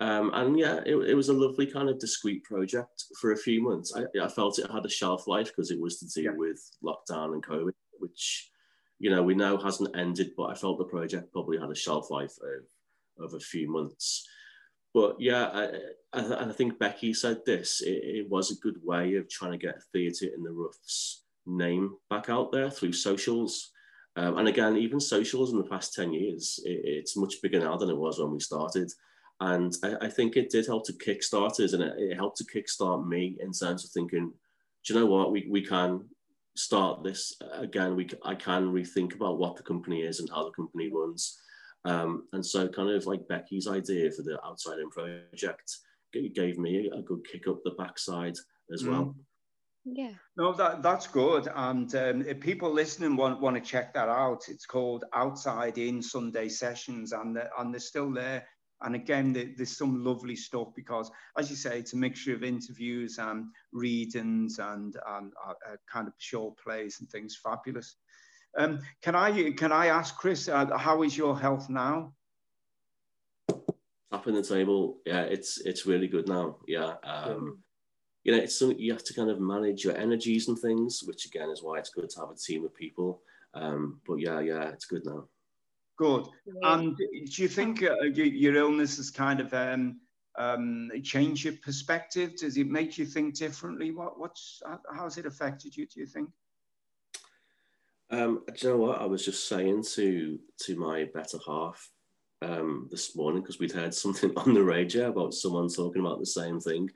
Um, 0.01 0.29
and 0.33 0.59
yeah, 0.59 0.81
it, 0.85 0.97
it, 0.97 1.15
was 1.15 1.29
a 1.29 1.33
lovely 1.33 1.65
kind 1.67 1.87
of 1.87 1.99
discreet 1.99 2.43
project 2.43 3.05
for 3.21 3.31
a 3.31 3.37
few 3.37 3.63
months. 3.63 3.95
I, 3.95 4.03
I 4.21 4.27
felt 4.27 4.59
it 4.59 4.69
had 4.69 4.85
a 4.85 4.89
shelf 4.89 5.25
life 5.25 5.47
because 5.47 5.71
it 5.71 5.79
was 5.79 5.99
to 5.99 6.07
do 6.07 6.23
yeah. 6.23 6.31
with 6.35 6.59
lockdown 6.83 7.33
and 7.33 7.41
COVID, 7.41 7.71
which 7.99 8.51
you 8.99 9.09
know 9.09 9.23
we 9.23 9.35
know 9.35 9.57
hasn't 9.57 9.95
ended, 9.95 10.31
but 10.35 10.51
I 10.51 10.55
felt 10.55 10.77
the 10.77 10.83
project 10.83 11.31
probably 11.31 11.57
had 11.57 11.71
a 11.71 11.75
shelf 11.75 12.11
life 12.11 12.35
of, 13.19 13.25
of 13.25 13.33
a 13.35 13.39
few 13.39 13.71
months. 13.71 14.27
But 14.93 15.15
yeah, 15.17 15.45
I, 15.53 16.19
I, 16.19 16.49
I 16.49 16.51
think 16.51 16.77
Becky 16.77 17.13
said 17.13 17.39
this. 17.45 17.79
It, 17.79 18.03
it 18.03 18.29
was 18.29 18.51
a 18.51 18.59
good 18.59 18.81
way 18.83 19.15
of 19.15 19.29
trying 19.29 19.53
to 19.53 19.57
get 19.57 19.81
theatre 19.93 20.27
in 20.35 20.43
the 20.43 20.51
roughs 20.51 21.23
name 21.47 21.95
back 22.09 22.29
out 22.29 22.51
there 22.51 22.69
through 22.69 22.93
socials. 22.93 23.71
Um, 24.15 24.37
and 24.37 24.47
again, 24.47 24.77
even 24.77 24.99
socials 24.99 25.51
in 25.51 25.57
the 25.57 25.63
past 25.63 25.93
10 25.93 26.13
years, 26.13 26.59
it, 26.65 26.81
it's 26.83 27.17
much 27.17 27.35
bigger 27.41 27.59
now 27.59 27.77
than 27.77 27.89
it 27.89 27.97
was 27.97 28.19
when 28.19 28.31
we 28.31 28.39
started. 28.39 28.91
And 29.39 29.73
I, 29.83 30.05
I 30.05 30.09
think 30.09 30.35
it 30.35 30.49
did 30.49 30.65
help 30.65 30.85
to 30.87 30.93
kickstart 30.93 31.59
us 31.59 31.73
and 31.73 31.83
it, 31.83 31.93
it, 31.97 32.15
helped 32.15 32.37
to 32.37 32.45
kickstart 32.45 33.07
me 33.07 33.37
in 33.39 33.51
terms 33.51 33.85
of 33.85 33.91
thinking, 33.91 34.31
do 34.85 34.93
you 34.93 34.99
know 34.99 35.05
what, 35.05 35.31
we, 35.31 35.47
we 35.49 35.61
can 35.61 36.05
start 36.55 37.03
this 37.03 37.35
again. 37.53 37.95
We, 37.95 38.09
I 38.23 38.33
can 38.35 38.73
rethink 38.73 39.13
about 39.13 39.37
what 39.37 39.55
the 39.55 39.63
company 39.63 40.01
is 40.01 40.19
and 40.19 40.29
how 40.29 40.43
the 40.43 40.51
company 40.51 40.89
runs. 40.91 41.39
Um, 41.85 42.27
and 42.33 42.45
so 42.45 42.67
kind 42.67 42.89
of 42.89 43.05
like 43.05 43.27
Becky's 43.27 43.67
idea 43.67 44.11
for 44.11 44.23
the 44.23 44.39
Outside 44.43 44.79
In 44.79 44.89
project 44.89 45.77
gave 46.33 46.57
me 46.57 46.89
a 46.93 47.01
good 47.01 47.25
kick 47.31 47.47
up 47.47 47.59
the 47.63 47.71
backside 47.71 48.35
as 48.73 48.83
mm. 48.83 48.89
well. 48.89 49.15
Yeah. 49.89 50.11
No, 50.35 50.51
that 50.53 50.83
that's 50.83 51.07
good. 51.07 51.47
And 51.55 51.93
um, 51.95 52.21
if 52.27 52.39
people 52.41 52.71
listening 52.71 53.15
want 53.15 53.39
want 53.39 53.55
to 53.55 53.61
check 53.61 53.93
that 53.93 54.09
out, 54.09 54.43
it's 54.49 54.65
called 54.65 55.05
Outside 55.13 55.77
In 55.77 56.01
Sunday 56.01 56.49
Sessions, 56.49 57.13
and 57.13 57.35
they're, 57.35 57.49
and 57.57 57.73
they're 57.73 57.79
still 57.79 58.11
there. 58.11 58.45
And 58.81 58.95
again, 58.95 59.33
there's 59.33 59.75
some 59.75 60.03
lovely 60.03 60.35
stuff 60.35 60.67
because, 60.75 61.09
as 61.37 61.49
you 61.49 61.55
say, 61.55 61.79
it's 61.79 61.93
a 61.93 61.97
mixture 61.97 62.35
of 62.35 62.43
interviews 62.43 63.17
and 63.17 63.47
readings 63.71 64.59
and, 64.59 64.95
and 65.07 65.33
uh, 65.43 65.53
uh, 65.67 65.77
kind 65.91 66.07
of 66.07 66.13
short 66.19 66.57
plays 66.59 66.97
and 66.99 67.09
things. 67.09 67.39
Fabulous. 67.41 67.95
Um, 68.57 68.79
can 69.01 69.15
I 69.15 69.51
can 69.51 69.71
I 69.71 69.87
ask 69.87 70.15
Chris, 70.17 70.47
uh, 70.47 70.77
how 70.77 71.01
is 71.03 71.17
your 71.17 71.39
health 71.39 71.69
now? 71.69 72.13
Up 74.11 74.27
in 74.27 74.35
the 74.35 74.43
table, 74.43 74.99
yeah, 75.05 75.21
it's 75.21 75.59
it's 75.61 75.85
really 75.85 76.07
good 76.07 76.27
now. 76.27 76.57
Yeah, 76.67 76.95
um, 77.03 77.63
you 78.27 78.35
know, 78.35 78.43
it's 78.43 78.59
something 78.59 78.77
you 78.77 78.91
have 78.91 79.05
to 79.05 79.13
kind 79.13 79.29
of 79.29 79.39
manage 79.39 79.85
your 79.85 79.95
energies 79.95 80.49
and 80.49 80.59
things, 80.59 81.01
which 81.05 81.25
again 81.25 81.49
is 81.49 81.63
why 81.63 81.79
it's 81.79 81.89
good 81.89 82.09
to 82.09 82.19
have 82.19 82.29
a 82.29 82.35
team 82.35 82.65
of 82.65 82.75
people. 82.75 83.21
Um, 83.53 84.01
but 84.05 84.15
yeah, 84.15 84.41
yeah, 84.41 84.67
it's 84.67 84.83
good 84.83 85.05
now. 85.05 85.29
Good. 85.97 86.27
And 86.61 86.95
do 86.97 87.41
you 87.41 87.47
think 87.47 87.81
uh, 87.81 88.03
your 88.03 88.55
illness 88.55 88.97
has 88.97 89.09
kind 89.09 89.39
of 89.39 89.53
um, 89.53 90.01
um, 90.37 90.91
changed 91.03 91.45
your 91.45 91.53
perspective? 91.63 92.35
Does 92.35 92.57
it 92.57 92.67
make 92.67 92.97
you 92.97 93.05
think 93.05 93.33
differently? 93.33 93.91
What, 93.91 94.19
what's, 94.19 94.61
how 94.93 95.05
has 95.05 95.17
it 95.17 95.25
affected 95.25 95.75
you, 95.77 95.87
do 95.87 96.01
you 96.01 96.05
think? 96.05 96.29
Um, 98.09 98.43
do 98.47 98.67
you 98.67 98.73
know 98.73 98.77
what? 98.77 99.01
I 99.01 99.05
was 99.05 99.23
just 99.23 99.47
saying 99.47 99.83
to 99.95 100.37
to 100.65 100.77
my 100.77 101.05
better 101.13 101.37
half 101.45 101.89
um, 102.41 102.87
this 102.91 103.15
morning 103.15 103.41
because 103.41 103.59
we'd 103.59 103.71
heard 103.71 103.93
something 103.93 104.31
on 104.37 104.53
the 104.53 104.63
radio 104.63 105.09
about 105.09 105.33
someone 105.33 105.69
talking 105.69 106.01
about 106.01 106.19
the 106.19 106.25
same 106.25 106.59
thing. 106.59 106.89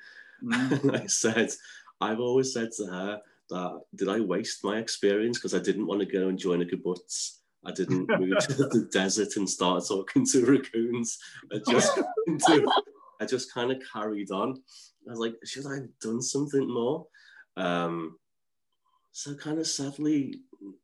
Mm. 0.43 1.01
I 1.03 1.05
said, 1.07 1.51
I've 1.99 2.19
always 2.19 2.53
said 2.53 2.71
to 2.77 2.85
her 2.85 3.21
that 3.49 3.81
did 3.95 4.07
I 4.07 4.19
waste 4.21 4.63
my 4.63 4.77
experience 4.77 5.37
because 5.37 5.53
I 5.53 5.59
didn't 5.59 5.87
want 5.87 5.99
to 5.99 6.05
go 6.05 6.27
and 6.29 6.37
join 6.37 6.61
a 6.61 6.65
kibbutz. 6.65 7.37
I 7.65 7.71
didn't 7.71 8.09
move 8.19 8.37
to 8.39 8.53
the 8.53 8.89
desert 8.91 9.35
and 9.35 9.49
start 9.49 9.83
talking 9.87 10.25
to 10.27 10.45
raccoons. 10.45 11.19
I 11.53 11.59
just, 11.69 11.99
I 13.21 13.25
just 13.25 13.53
kind 13.53 13.71
of 13.71 13.81
carried 13.93 14.31
on. 14.31 14.61
I 15.07 15.11
was 15.11 15.19
like, 15.19 15.35
should 15.43 15.67
I 15.67 15.75
have 15.75 15.99
done 16.01 16.21
something 16.21 16.71
more? 16.71 17.07
Um, 17.57 18.17
so 19.11 19.35
kind 19.35 19.59
of 19.59 19.67
sadly, 19.67 20.39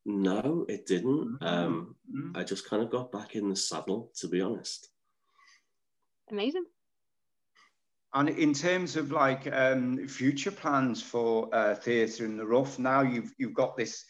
no, 0.05 0.65
it 0.67 0.85
didn't. 0.85 1.39
Mm-hmm. 1.39 1.45
Um, 1.45 1.95
mm-hmm. 2.13 2.37
I 2.37 2.43
just 2.43 2.69
kind 2.69 2.83
of 2.83 2.89
got 2.89 3.11
back 3.11 3.35
in 3.35 3.49
the 3.49 3.55
saddle, 3.55 4.11
to 4.17 4.27
be 4.27 4.41
honest. 4.41 4.89
Amazing. 6.29 6.65
And 8.17 8.29
in 8.29 8.51
terms 8.51 8.95
of 8.95 9.11
like 9.11 9.47
um, 9.53 10.07
future 10.07 10.49
plans 10.49 11.03
for 11.03 11.53
uh, 11.53 11.75
Theatre 11.75 12.25
in 12.25 12.35
the 12.35 12.47
Rough, 12.47 12.79
now 12.79 13.01
you've 13.01 13.31
you've 13.37 13.53
got 13.53 13.77
this 13.77 14.03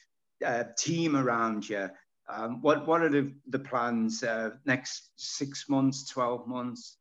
uh, 0.46 0.63
team 0.78 1.17
around 1.17 1.67
you. 1.67 1.89
Um, 2.34 2.62
what 2.62 2.88
what 2.88 3.02
are 3.02 3.10
the, 3.10 3.34
the 3.50 3.60
plans 3.60 4.24
uh, 4.24 4.52
next 4.65 5.12
six 5.17 5.67
months, 5.67 6.08
twelve 6.08 6.48
months? 6.48 7.00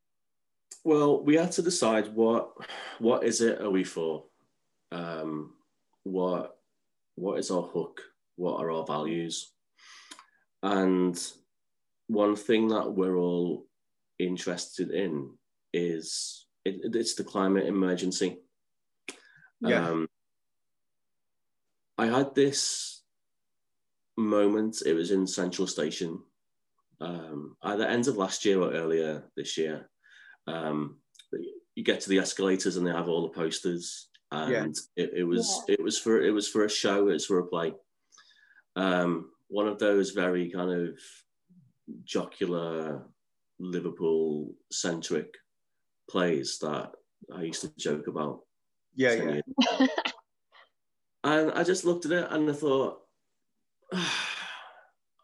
Well, 0.83 1.23
we 1.23 1.37
had 1.37 1.53
to 1.53 1.63
decide 1.63 2.13
what 2.13 2.51
what 2.99 3.23
is 3.23 3.41
it 3.41 3.61
are 3.61 3.71
we 3.71 3.85
for? 3.85 4.25
Um, 4.91 5.53
what 6.03 6.59
what 7.15 7.39
is 7.39 7.53
our 7.53 7.63
hook? 7.63 8.01
What 8.35 8.61
are 8.61 8.73
our 8.73 8.85
values? 8.85 9.53
And 10.61 11.17
one 12.09 12.35
thing 12.35 12.67
that 12.69 12.91
we're 12.91 13.17
all 13.17 13.69
interested 14.19 14.91
in 14.91 15.31
is 15.73 16.46
it, 16.67 16.95
it's 16.95 17.15
the 17.15 17.25
climate 17.25 17.67
emergency. 17.67 18.39
Yeah. 19.61 19.89
Um, 19.89 20.09
I 21.99 22.07
had 22.07 22.35
this 22.35 23.03
moment, 24.17 24.83
it 24.85 24.93
was 24.93 25.11
in 25.11 25.27
Central 25.27 25.67
Station, 25.67 26.23
um, 27.01 27.57
either 27.63 27.87
end 27.87 28.09
of 28.09 28.17
last 28.17 28.45
year 28.45 28.61
or 28.61 28.73
earlier 28.73 29.25
this 29.37 29.57
year. 29.57 29.89
Um, 30.47 30.99
you 31.75 31.85
get 31.85 32.01
to 32.01 32.09
the 32.09 32.19
escalators 32.19 32.77
and 32.77 32.87
they 32.87 32.91
have 32.91 33.09
all 33.09 33.23
the 33.23 33.35
posters 33.35 34.09
and 34.33 34.53
yeah. 34.53 35.05
it, 35.05 35.11
it, 35.19 35.25
was 35.25 35.63
yeah. 35.69 35.77
it 35.79 35.83
was 35.83 35.99
for 35.99 36.21
it 36.21 36.31
was 36.31 36.49
for 36.49 36.65
a 36.65 36.71
show. 36.71 37.09
It 37.09 37.13
was 37.13 37.27
for 37.27 37.39
a 37.39 37.47
play. 37.47 37.75
Um, 38.75 39.31
one 39.49 39.69
of 39.69 39.79
those 39.79 40.11
very 40.11 40.51
kind 40.51 40.71
of 40.71 40.99
jocular 42.05 43.07
Liverpool 43.59 44.55
centric 44.71 45.33
plays 46.09 46.59
that 46.61 46.93
I 47.35 47.43
used 47.43 47.63
to 47.63 47.77
joke 47.77 48.07
about. 48.07 48.41
Yeah, 48.95 49.13
yeah. 49.13 49.41
and 51.25 51.53
I 51.53 51.65
just 51.65 51.85
looked 51.85 52.07
at 52.07 52.13
it 52.13 52.29
and 52.31 52.49
I 52.49 52.53
thought, 52.53 53.01
ah, 53.93 54.29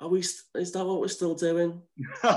are 0.01 0.09
we? 0.09 0.21
Is 0.21 0.73
that 0.73 0.85
what 0.85 1.01
we're 1.01 1.09
still 1.09 1.35
doing? 1.35 1.81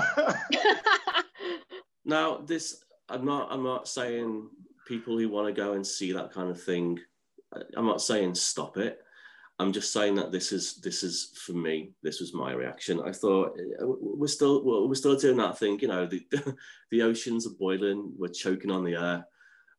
now, 2.04 2.38
this 2.38 2.82
I'm 3.08 3.24
not. 3.24 3.48
I'm 3.50 3.62
not 3.62 3.88
saying 3.88 4.48
people 4.86 5.18
who 5.18 5.28
want 5.28 5.48
to 5.48 5.52
go 5.52 5.72
and 5.72 5.86
see 5.86 6.12
that 6.12 6.32
kind 6.32 6.50
of 6.50 6.62
thing, 6.62 7.00
uh, 7.54 7.60
I'm 7.76 7.86
not 7.86 8.00
saying 8.00 8.36
stop 8.36 8.76
it. 8.76 9.00
I'm 9.58 9.72
just 9.72 9.92
saying 9.92 10.16
that 10.16 10.32
this 10.32 10.52
is 10.52 10.76
this 10.76 11.02
is 11.02 11.32
for 11.34 11.52
me. 11.52 11.92
This 12.02 12.20
was 12.20 12.34
my 12.34 12.52
reaction. 12.52 13.00
I 13.02 13.12
thought 13.12 13.58
uh, 13.80 13.86
we're 13.86 14.26
still 14.26 14.62
we're 14.86 14.94
still 14.94 15.16
doing 15.16 15.38
that 15.38 15.58
thing. 15.58 15.78
You 15.80 15.88
know, 15.88 16.06
the 16.06 16.26
the 16.90 17.02
oceans 17.02 17.46
are 17.46 17.56
boiling. 17.58 18.12
We're 18.18 18.28
choking 18.28 18.70
on 18.70 18.84
the 18.84 18.96
air, 18.96 19.26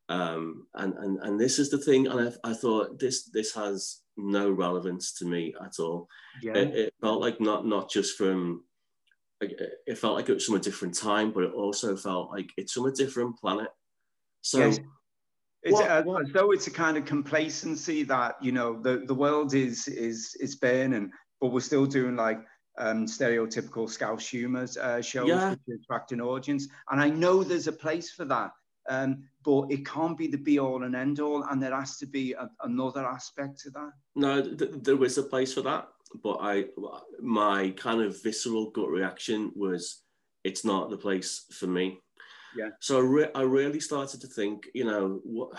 um, 0.08 0.66
and 0.74 0.94
and 0.94 1.18
and 1.22 1.40
this 1.40 1.60
is 1.60 1.70
the 1.70 1.78
thing. 1.78 2.08
And 2.08 2.34
I, 2.44 2.50
I 2.50 2.54
thought 2.54 2.98
this 2.98 3.30
this 3.30 3.54
has 3.54 4.00
no 4.16 4.50
relevance 4.50 5.12
to 5.14 5.24
me 5.24 5.54
at 5.64 5.78
all. 5.78 6.08
Yeah. 6.42 6.56
It, 6.56 6.74
it 6.74 6.94
felt 7.00 7.20
like 7.20 7.40
not 7.40 7.64
not 7.64 7.88
just 7.88 8.16
from. 8.18 8.64
It 9.40 9.96
felt 9.96 10.16
like 10.16 10.28
it 10.28 10.34
was 10.34 10.44
from 10.44 10.56
a 10.56 10.60
different 10.60 10.96
time, 10.96 11.30
but 11.30 11.44
it 11.44 11.52
also 11.52 11.96
felt 11.96 12.32
like 12.32 12.50
it's 12.56 12.72
from 12.72 12.86
a 12.86 12.92
different 12.92 13.38
planet. 13.38 13.68
So. 14.42 14.58
Yes 14.58 14.80
it's 15.62 15.72
what, 15.72 16.06
what? 16.06 16.22
as 16.22 16.32
though 16.32 16.52
it's 16.52 16.66
a 16.66 16.70
kind 16.70 16.96
of 16.96 17.04
complacency 17.04 18.02
that 18.04 18.36
you 18.40 18.52
know 18.52 18.80
the, 18.80 19.04
the 19.06 19.14
world 19.14 19.54
is 19.54 19.88
is 19.88 20.36
is 20.40 20.56
burning, 20.56 21.10
but 21.40 21.48
we're 21.48 21.60
still 21.60 21.86
doing 21.86 22.16
like 22.16 22.40
um, 22.78 23.06
stereotypical 23.06 23.88
Scouse 23.90 24.28
humour 24.28 24.66
uh, 24.80 25.00
shows 25.00 25.28
yeah. 25.28 25.50
which 25.50 25.60
are 25.68 25.74
attracting 25.82 26.20
audience. 26.20 26.68
And 26.90 27.00
I 27.00 27.10
know 27.10 27.42
there's 27.42 27.66
a 27.66 27.72
place 27.72 28.12
for 28.12 28.24
that, 28.26 28.52
um, 28.88 29.24
but 29.44 29.70
it 29.70 29.84
can't 29.84 30.16
be 30.16 30.28
the 30.28 30.38
be 30.38 30.58
all 30.58 30.84
and 30.84 30.94
end 30.94 31.20
all, 31.20 31.42
and 31.44 31.62
there 31.62 31.74
has 31.74 31.98
to 31.98 32.06
be 32.06 32.32
a, 32.32 32.48
another 32.62 33.04
aspect 33.04 33.60
to 33.60 33.70
that. 33.70 33.90
No, 34.14 34.42
th- 34.42 34.70
there 34.82 35.02
is 35.04 35.18
a 35.18 35.22
place 35.24 35.54
for 35.54 35.62
that, 35.62 35.88
but 36.22 36.38
I 36.40 36.66
my 37.20 37.70
kind 37.70 38.00
of 38.00 38.22
visceral 38.22 38.70
gut 38.70 38.88
reaction 38.88 39.52
was 39.56 40.02
it's 40.44 40.64
not 40.64 40.90
the 40.90 40.96
place 40.96 41.44
for 41.52 41.66
me. 41.66 42.00
Yeah. 42.58 42.70
So 42.80 42.98
I, 42.98 43.02
re- 43.02 43.30
I 43.36 43.42
really 43.42 43.80
started 43.80 44.20
to 44.20 44.26
think, 44.26 44.66
you 44.74 44.84
know, 44.84 45.20
what 45.22 45.50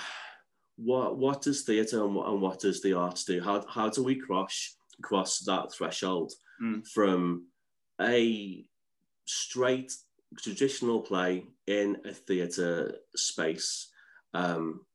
what 0.75 1.17
what 1.17 1.41
does 1.41 1.63
theatre 1.63 2.03
and 2.03 2.15
what, 2.15 2.27
and 2.27 2.41
what 2.41 2.59
does 2.59 2.81
the 2.81 2.93
arts 2.93 3.23
do? 3.23 3.41
How 3.41 3.65
how 3.67 3.89
do 3.89 4.03
we 4.03 4.15
cross 4.15 4.75
cross 5.01 5.39
that 5.39 5.73
threshold 5.73 6.33
mm. 6.61 6.85
from 6.87 7.47
a 8.01 8.65
straight 9.25 9.93
traditional 10.37 11.01
play 11.01 11.45
in 11.67 11.97
a 12.05 12.13
theatre 12.13 12.95
space? 13.15 13.89
Um, 14.33 14.85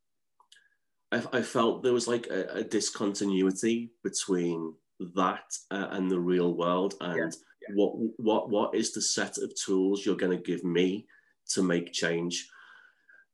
I, 1.11 1.23
I, 1.33 1.43
felt 1.43 1.83
there 1.83 1.93
was 1.93 2.07
like 2.07 2.29
a, 2.29 2.59
a 2.59 2.65
discontinuity 2.65 3.91
between 4.03 4.75
that 5.17 5.45
uh, 5.71 5.89
and 5.91 6.11
the 6.11 6.21
real 6.21 6.55
world, 6.55 6.95
and 7.01 7.17
yeah. 7.17 7.31
Yeah. 7.69 7.75
what 7.75 7.93
what 8.17 8.51
what 8.51 8.75
is 8.75 8.93
the 8.93 9.03
set 9.03 9.39
of 9.39 9.53
tools 9.55 10.05
you're 10.05 10.17
going 10.17 10.37
to 10.37 10.43
give 10.43 10.65
me 10.65 11.07
to 11.51 11.63
make 11.63 11.93
change. 11.93 12.49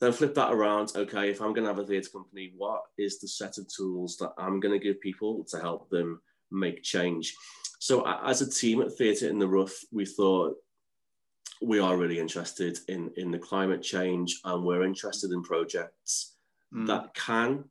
Then 0.01 0.13
flip 0.13 0.35
that 0.35 0.53
around. 0.53 0.93
Okay, 0.97 1.31
if 1.31 1.41
I'm 1.41 1.53
going 1.53 1.65
to 1.65 1.75
have 1.75 1.79
a 1.79 1.87
theatre 1.87 2.11
company, 2.11 2.53
what 2.57 2.83
is 2.97 3.21
the 3.21 3.29
set 3.29 3.59
of 3.59 3.69
tools 3.69 4.17
that 4.17 4.33
I'm 4.39 4.61
going 4.61 4.79
to 4.79 4.85
give 4.85 5.01
people 5.01 5.45
to 5.51 5.61
help 5.61 5.91
them 5.91 6.21
make 6.51 6.83
change? 6.83 7.35
So, 7.79 8.07
as 8.25 8.41
a 8.41 8.51
team 8.51 8.83
at 8.83 8.93
Theatre 8.93 9.29
in 9.29 9.39
the 9.39 9.49
Rough, 9.49 9.75
we 9.91 10.05
thought 10.05 10.55
we 11.63 11.79
are 11.79 11.97
really 11.97 12.19
interested 12.19 12.79
in, 12.89 13.11
in 13.17 13.31
the 13.31 13.39
climate 13.39 13.83
change 13.83 14.41
and 14.45 14.65
we're 14.65 14.85
interested 14.85 15.31
in 15.33 15.43
projects 15.43 16.37
mm. 16.75 16.87
that 16.87 17.13
can 17.15 17.65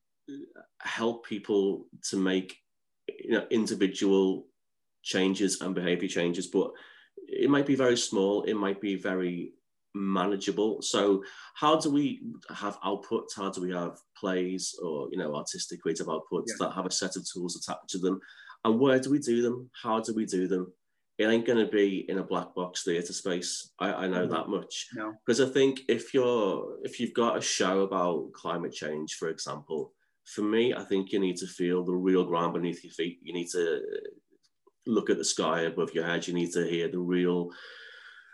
help 0.79 1.25
people 1.25 1.87
to 2.09 2.17
make 2.17 2.57
you 3.19 3.31
know, 3.31 3.45
individual 3.49 4.45
changes 5.03 5.61
and 5.61 5.73
behavior 5.73 6.07
changes, 6.07 6.47
but 6.47 6.71
it 7.27 7.49
might 7.49 7.65
be 7.65 7.75
very 7.75 7.97
small, 7.97 8.43
it 8.43 8.55
might 8.55 8.81
be 8.81 8.95
very 8.95 9.53
manageable. 9.95 10.81
So 10.81 11.23
how 11.55 11.79
do 11.79 11.89
we 11.89 12.21
have 12.49 12.79
outputs? 12.81 13.35
How 13.35 13.49
do 13.49 13.61
we 13.61 13.71
have 13.71 13.97
plays 14.17 14.75
or 14.81 15.09
you 15.11 15.17
know 15.17 15.35
artistic 15.35 15.81
creative 15.81 16.07
outputs 16.07 16.47
yeah. 16.47 16.55
that 16.59 16.73
have 16.73 16.85
a 16.85 16.91
set 16.91 17.15
of 17.15 17.25
tools 17.31 17.55
attached 17.55 17.89
to 17.89 17.99
them? 17.99 18.19
And 18.65 18.79
where 18.79 18.99
do 18.99 19.09
we 19.09 19.19
do 19.19 19.41
them? 19.41 19.69
How 19.81 19.99
do 19.99 20.13
we 20.13 20.25
do 20.25 20.47
them? 20.47 20.71
It 21.17 21.25
ain't 21.25 21.45
going 21.45 21.63
to 21.63 21.71
be 21.71 22.05
in 22.09 22.19
a 22.19 22.23
black 22.23 22.55
box 22.55 22.83
theatre 22.83 23.11
space. 23.11 23.71
I, 23.79 23.91
I 23.91 24.07
know 24.07 24.25
mm-hmm. 24.25 24.33
that 24.33 24.47
much. 24.47 24.87
Because 25.25 25.41
I 25.41 25.49
think 25.51 25.81
if 25.89 26.13
you're 26.13 26.77
if 26.83 26.99
you've 26.99 27.13
got 27.13 27.37
a 27.37 27.41
show 27.41 27.81
about 27.81 28.31
climate 28.33 28.73
change, 28.73 29.15
for 29.15 29.29
example, 29.29 29.93
for 30.25 30.41
me, 30.43 30.73
I 30.73 30.83
think 30.83 31.11
you 31.11 31.19
need 31.19 31.37
to 31.37 31.47
feel 31.47 31.83
the 31.83 31.95
real 31.95 32.23
ground 32.23 32.53
beneath 32.53 32.83
your 32.83 32.93
feet. 32.93 33.19
You 33.21 33.33
need 33.33 33.49
to 33.49 33.81
look 34.85 35.09
at 35.09 35.17
the 35.17 35.25
sky 35.25 35.61
above 35.61 35.93
your 35.93 36.05
head. 36.05 36.27
You 36.27 36.33
need 36.33 36.51
to 36.53 36.67
hear 36.67 36.87
the 36.87 36.99
real 36.99 37.49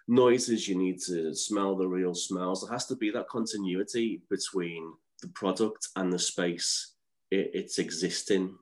noises, 0.07 0.67
you 0.67 0.77
need 0.77 0.99
to 1.01 1.33
smell 1.33 1.75
the 1.75 1.87
real 1.87 2.13
smells. 2.13 2.61
There 2.61 2.71
has 2.71 2.85
to 2.87 2.95
be 2.95 3.09
that 3.11 3.27
continuity 3.29 4.21
between 4.29 4.93
the 5.21 5.27
product 5.29 5.87
and 5.95 6.11
the 6.11 6.19
space 6.19 6.93
it, 7.31 7.51
it's 7.53 7.79
existing 7.79 8.55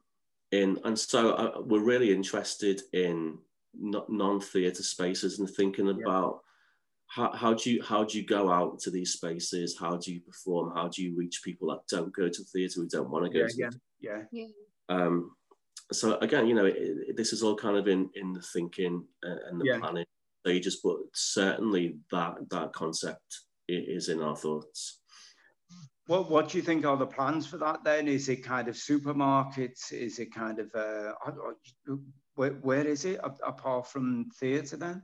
in. 0.52 0.80
And 0.84 0.98
so 0.98 1.32
uh, 1.32 1.62
we're 1.62 1.84
really 1.84 2.12
interested 2.12 2.82
in 2.94 3.38
non 3.80 4.40
theatre 4.40 4.84
spaces 4.84 5.40
and 5.40 5.50
thinking 5.50 5.90
about 5.90 6.42
how, 7.08 7.32
how 7.34 7.54
do 7.54 7.72
you 7.72 7.84
how 7.84 8.04
do 8.04 8.18
you 8.18 8.26
go 8.26 8.52
out 8.52 8.80
to 8.80 8.92
these 8.92 9.14
spaces? 9.14 9.78
How 9.80 9.98
do 9.98 10.14
you 10.14 10.22
perform? 10.22 10.74
How 10.76 10.88
do 10.88 11.04
you 11.04 11.16
reach 11.16 11.42
people 11.44 11.70
that 11.70 11.88
don't 11.96 12.14
go 12.14 12.30
to 12.30 12.44
theatre, 12.46 12.82
who 12.82 12.88
don't 12.88 13.10
want 13.10 13.26
to 13.26 13.32
go 13.32 13.40
yeah, 13.40 13.48
to 13.48 13.80
yeah, 14.00 14.12
theatre? 14.12 14.28
yeah. 14.32 14.46
Um, 14.90 15.32
so 15.92 16.18
again, 16.20 16.48
you 16.48 16.56
know, 16.56 16.66
it, 16.66 16.76
it, 16.78 17.18
this 17.18 17.34
is 17.34 17.44
all 17.44 17.56
kind 17.56 17.78
of 17.78 17.88
in 17.88 18.10
in 18.16 18.34
the 18.34 18.42
thinking 18.42 19.04
and 19.22 19.60
the 19.60 19.66
Yeah. 19.66 19.80
planning 19.80 20.06
stages, 20.44 20.82
but 20.84 20.98
certainly 21.14 21.98
that 22.12 22.36
that 22.50 22.74
concept 22.74 23.42
is 23.68 24.10
in 24.10 24.22
our 24.22 24.36
thoughts. 24.36 25.00
What 26.08 26.30
What 26.30 26.50
do 26.50 26.58
you 26.58 26.64
think 26.64 26.86
are 26.86 26.98
the 26.98 27.06
plans 27.06 27.48
for 27.48 27.58
that? 27.58 27.84
Then 27.84 28.08
is 28.08 28.28
it 28.28 28.44
kind 28.44 28.68
of 28.68 28.76
supermarkets? 28.76 29.94
Is 29.94 30.20
it 30.20 30.34
kind 30.34 30.60
of 30.60 30.70
uh, 30.76 31.14
where, 32.36 32.52
where 32.52 32.86
is 32.86 33.06
it 33.06 33.20
apart 33.24 33.88
from 33.88 34.30
theatre? 34.40 34.78
Then 34.78 35.04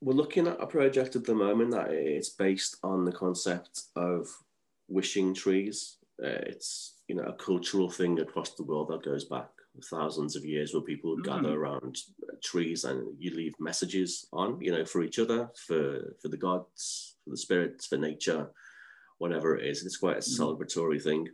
We're 0.00 0.14
looking 0.14 0.46
at 0.46 0.60
a 0.60 0.66
project 0.66 1.16
at 1.16 1.24
the 1.24 1.34
moment 1.34 1.72
that 1.72 1.90
it's 1.90 2.30
based 2.30 2.76
on 2.84 3.04
the 3.04 3.12
concept 3.12 3.82
of 3.96 4.28
wishing 4.88 5.34
trees. 5.34 5.98
Uh, 6.22 6.40
it's 6.52 7.02
you 7.08 7.16
know 7.16 7.24
a 7.24 7.32
cultural 7.32 7.90
thing 7.90 8.20
across 8.20 8.50
the 8.54 8.64
world 8.64 8.88
that 8.88 9.02
goes 9.02 9.24
back 9.24 9.50
thousands 9.84 10.36
of 10.36 10.44
years, 10.44 10.72
where 10.72 10.82
people 10.82 11.10
would 11.14 11.24
gather 11.24 11.50
Mm. 11.50 11.56
around 11.56 11.98
trees 12.42 12.84
and 12.84 13.20
you 13.20 13.30
leave 13.34 13.54
messages 13.58 14.26
on, 14.32 14.60
you 14.60 14.70
know, 14.72 14.84
for 14.84 15.02
each 15.02 15.18
other, 15.18 15.50
for 15.66 16.16
for 16.20 16.28
the 16.28 16.36
gods, 16.36 17.16
for 17.24 17.30
the 17.30 17.36
spirits, 17.36 17.86
for 17.86 17.96
nature, 17.98 18.52
whatever 19.18 19.56
it 19.56 19.66
is. 19.66 19.84
It's 19.84 19.96
quite 19.96 20.16
a 20.16 20.20
Mm. 20.20 20.38
celebratory 20.38 21.02
thing. 21.02 21.28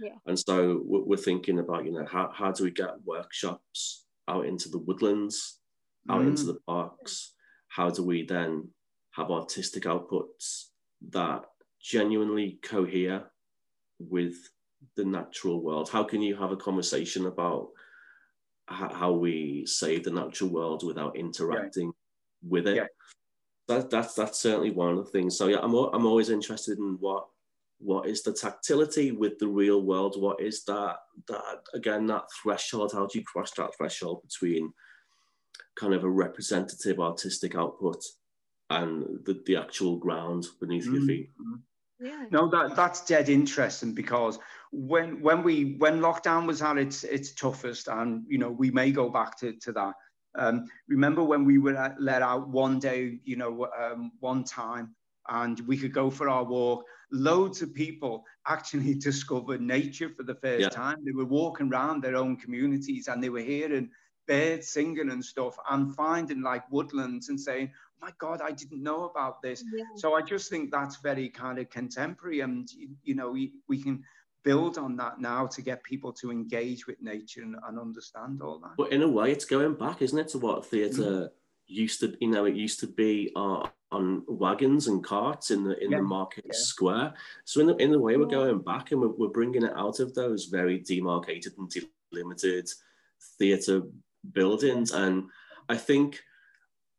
Yeah. 0.00 0.18
And 0.26 0.38
so 0.38 0.82
we're 0.84 1.16
thinking 1.16 1.58
about 1.58 1.84
you 1.84 1.92
know 1.92 2.06
how 2.06 2.30
how 2.30 2.50
do 2.52 2.64
we 2.64 2.70
get 2.70 3.02
workshops 3.04 4.06
out 4.26 4.46
into 4.46 4.68
the 4.68 4.78
woodlands, 4.78 5.60
out 6.08 6.22
into 6.26 6.42
Mm. 6.44 6.46
the 6.54 6.60
parks? 6.66 7.34
How 7.68 7.90
do 7.90 8.02
we 8.02 8.22
then 8.24 8.74
have 9.12 9.30
artistic 9.30 9.84
outputs 9.84 10.70
that 11.10 11.44
genuinely 11.80 12.58
cohere 12.62 13.30
with 13.98 14.36
the 14.96 15.04
natural 15.04 15.60
world? 15.62 15.88
How 15.90 16.04
can 16.04 16.22
you 16.22 16.36
have 16.36 16.52
a 16.52 16.56
conversation 16.56 17.26
about 17.26 17.70
ho- 18.68 18.94
how 18.94 19.12
we 19.12 19.64
save 19.66 20.04
the 20.04 20.10
natural 20.10 20.50
world 20.50 20.84
without 20.84 21.16
interacting 21.16 21.92
with 22.46 22.66
it? 22.66 22.76
Yeah. 22.76 22.86
That, 23.68 23.90
that's 23.90 24.14
that's 24.14 24.40
certainly 24.40 24.70
one 24.70 24.90
of 24.90 24.96
the 25.04 25.10
things. 25.10 25.36
So 25.36 25.48
yeah, 25.48 25.58
I'm 25.60 25.74
I'm 25.74 26.06
always 26.06 26.30
interested 26.30 26.78
in 26.78 26.96
what 27.00 27.26
what 27.80 28.08
is 28.08 28.22
the 28.22 28.32
tactility 28.32 29.12
with 29.12 29.38
the 29.38 29.46
real 29.46 29.82
world? 29.82 30.20
What 30.20 30.40
is 30.40 30.64
that 30.64 30.96
that 31.28 31.60
again 31.74 32.06
that 32.06 32.24
threshold? 32.42 32.92
How 32.92 33.06
do 33.06 33.18
you 33.18 33.24
cross 33.24 33.50
that 33.52 33.76
threshold 33.76 34.22
between 34.22 34.72
kind 35.76 35.94
of 35.94 36.02
a 36.02 36.08
representative 36.10 36.98
artistic 36.98 37.54
output 37.54 38.02
and 38.70 39.20
the, 39.24 39.40
the 39.46 39.56
actual 39.56 39.96
ground 39.96 40.46
beneath 40.60 40.86
your 40.86 41.02
Mm. 41.02 41.06
feet? 41.06 41.30
Yeah. 41.98 42.26
No, 42.30 42.48
that 42.50 42.74
that's 42.76 43.04
dead 43.04 43.28
interesting 43.28 43.94
because 43.94 44.38
when 44.72 45.20
when 45.22 45.42
we 45.42 45.76
when 45.78 46.00
lockdown 46.00 46.46
was 46.46 46.62
at 46.62 46.78
its 46.78 47.04
its 47.04 47.32
toughest, 47.34 47.88
and 47.88 48.24
you 48.28 48.38
know 48.38 48.50
we 48.50 48.70
may 48.70 48.90
go 48.90 49.08
back 49.10 49.38
to 49.38 49.52
to 49.60 49.72
that. 49.72 49.94
Um, 50.34 50.66
remember 50.88 51.22
when 51.24 51.44
we 51.44 51.58
were 51.58 51.94
let 51.98 52.22
out 52.22 52.48
one 52.48 52.78
day, 52.78 53.20
you 53.24 53.36
know, 53.36 53.66
um, 53.78 54.12
one 54.20 54.44
time, 54.44 54.94
and 55.28 55.58
we 55.66 55.76
could 55.76 55.92
go 55.92 56.10
for 56.10 56.28
our 56.28 56.44
walk. 56.44 56.84
Loads 57.10 57.62
of 57.62 57.74
people 57.74 58.24
actually 58.46 58.94
discovered 58.98 59.60
nature 59.60 60.08
for 60.08 60.22
the 60.22 60.34
first 60.34 60.72
Yeah. 60.72 60.74
time. 60.74 60.96
They 61.04 61.12
were 61.12 61.24
walking 61.24 61.70
around 61.72 62.02
their 62.02 62.16
own 62.16 62.36
communities, 62.36 63.08
and 63.08 63.22
they 63.22 63.30
were 63.30 63.40
hearing 63.40 63.90
birds 64.26 64.68
singing 64.68 65.10
and 65.10 65.24
stuff, 65.24 65.56
and 65.70 65.94
finding 65.94 66.42
like 66.42 66.70
woodlands 66.70 67.28
and 67.28 67.40
saying, 67.40 67.72
"Oh 67.74 67.87
"My 68.00 68.12
God, 68.18 68.40
I 68.42 68.52
didn't 68.52 68.82
know 68.82 69.04
about 69.04 69.42
this." 69.42 69.64
Yeah. 69.74 69.84
So 69.96 70.14
I 70.14 70.22
just 70.22 70.50
think 70.50 70.70
that's 70.70 70.96
very 70.96 71.28
kind 71.28 71.58
of 71.58 71.70
contemporary, 71.70 72.40
and 72.40 72.70
you, 72.72 72.88
you 73.02 73.14
know 73.14 73.30
we, 73.30 73.52
we 73.68 73.82
can 73.82 74.04
build 74.44 74.78
on 74.78 74.96
that 74.96 75.20
now 75.20 75.46
to 75.46 75.60
get 75.62 75.82
people 75.82 76.12
to 76.12 76.30
engage 76.30 76.86
with 76.86 77.00
nature 77.02 77.42
and, 77.42 77.56
and 77.66 77.78
understand 77.78 78.40
all 78.40 78.58
that. 78.60 78.70
But 78.76 78.92
in 78.92 79.02
a 79.02 79.08
way, 79.08 79.32
it's 79.32 79.44
going 79.44 79.74
back, 79.74 80.00
isn't 80.00 80.18
it, 80.18 80.28
to 80.28 80.38
what 80.38 80.64
theatre 80.64 81.30
used 81.66 82.00
to, 82.00 82.16
you 82.20 82.28
know, 82.28 82.46
it 82.46 82.54
used 82.54 82.80
to 82.80 82.86
be 82.86 83.30
uh, 83.36 83.66
on 83.90 84.22
wagons 84.26 84.86
and 84.86 85.04
carts 85.04 85.50
in 85.50 85.64
the 85.64 85.82
in 85.84 85.90
Yeah, 85.90 85.98
the 85.98 86.04
market 86.04 86.44
yeah. 86.46 86.52
square. 86.54 87.14
So 87.44 87.60
in 87.60 87.66
the, 87.66 87.76
in 87.76 87.92
a 87.92 87.98
way, 87.98 88.16
we're 88.16 88.26
going 88.26 88.60
back 88.60 88.92
and 88.92 89.00
we're, 89.00 89.08
we're 89.08 89.28
bringing 89.28 89.64
it 89.64 89.72
out 89.76 90.00
of 90.00 90.14
those 90.14 90.46
very 90.46 90.78
demarcated 90.78 91.52
and 91.58 91.70
delimited 92.10 92.68
theatre 93.38 93.82
buildings. 94.32 94.92
And 94.92 95.24
I 95.68 95.76
think, 95.76 96.22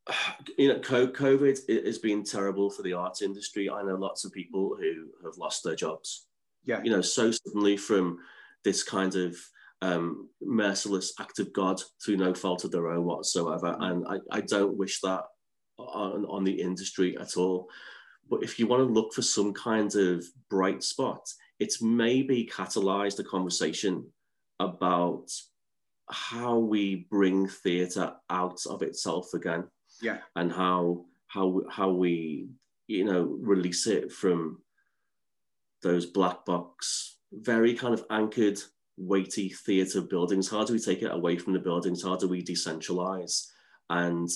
you 0.57 0.69
know, 0.69 0.79
COVID 0.79 1.85
has 1.85 1.97
been 1.97 2.23
terrible 2.23 2.69
for 2.69 2.81
the 2.81 2.93
arts 2.93 3.21
industry. 3.21 3.69
I 3.69 3.83
know 3.83 3.95
lots 3.95 4.25
of 4.25 4.31
people 4.31 4.75
who 4.79 5.07
have 5.23 5.37
lost 5.37 5.63
their 5.63 5.75
jobs 5.75 6.27
Yeah, 6.65 6.81
you 6.83 6.91
know, 6.91 7.01
so 7.01 7.31
suddenly 7.31 7.77
from 7.77 8.19
this 8.63 8.83
kind 8.83 9.15
of 9.15 9.35
um, 9.81 10.29
merciless 10.41 11.13
act 11.19 11.39
of 11.39 11.53
God 11.53 11.81
through 12.03 12.17
no 12.17 12.33
fault 12.33 12.63
of 12.63 12.71
their 12.71 12.89
own 12.89 13.05
whatsoever. 13.05 13.77
Mm. 13.79 13.91
And 13.91 14.07
I, 14.07 14.37
I 14.37 14.41
don't 14.41 14.77
wish 14.77 14.99
that 15.01 15.23
on, 15.77 16.25
on 16.25 16.43
the 16.43 16.61
industry 16.61 17.17
at 17.17 17.37
all. 17.37 17.69
But 18.29 18.43
if 18.43 18.59
you 18.59 18.67
want 18.67 18.81
to 18.81 18.93
look 18.93 19.13
for 19.13 19.21
some 19.21 19.53
kind 19.53 19.93
of 19.95 20.23
bright 20.49 20.83
spot, 20.83 21.27
it's 21.59 21.81
maybe 21.81 22.49
catalyzed 22.51 23.19
a 23.19 23.23
conversation 23.23 24.05
about 24.59 25.31
how 26.09 26.57
we 26.57 27.07
bring 27.09 27.47
theatre 27.47 28.13
out 28.29 28.59
of 28.69 28.81
itself 28.81 29.33
again 29.33 29.63
yeah, 30.01 30.19
and 30.35 30.51
how 30.51 31.05
how 31.27 31.61
how 31.69 31.89
we 31.89 32.49
you 32.87 33.05
know 33.05 33.23
release 33.39 33.87
it 33.87 34.11
from 34.11 34.61
those 35.81 36.05
black 36.05 36.45
box 36.45 37.17
very 37.31 37.73
kind 37.73 37.93
of 37.93 38.05
anchored 38.09 38.59
weighty 38.97 39.49
theatre 39.49 40.01
buildings. 40.01 40.49
How 40.49 40.65
do 40.65 40.73
we 40.73 40.79
take 40.79 41.01
it 41.01 41.11
away 41.11 41.37
from 41.37 41.53
the 41.53 41.59
buildings? 41.59 42.03
How 42.03 42.15
do 42.17 42.27
we 42.27 42.43
decentralize 42.43 43.47
and 43.89 44.27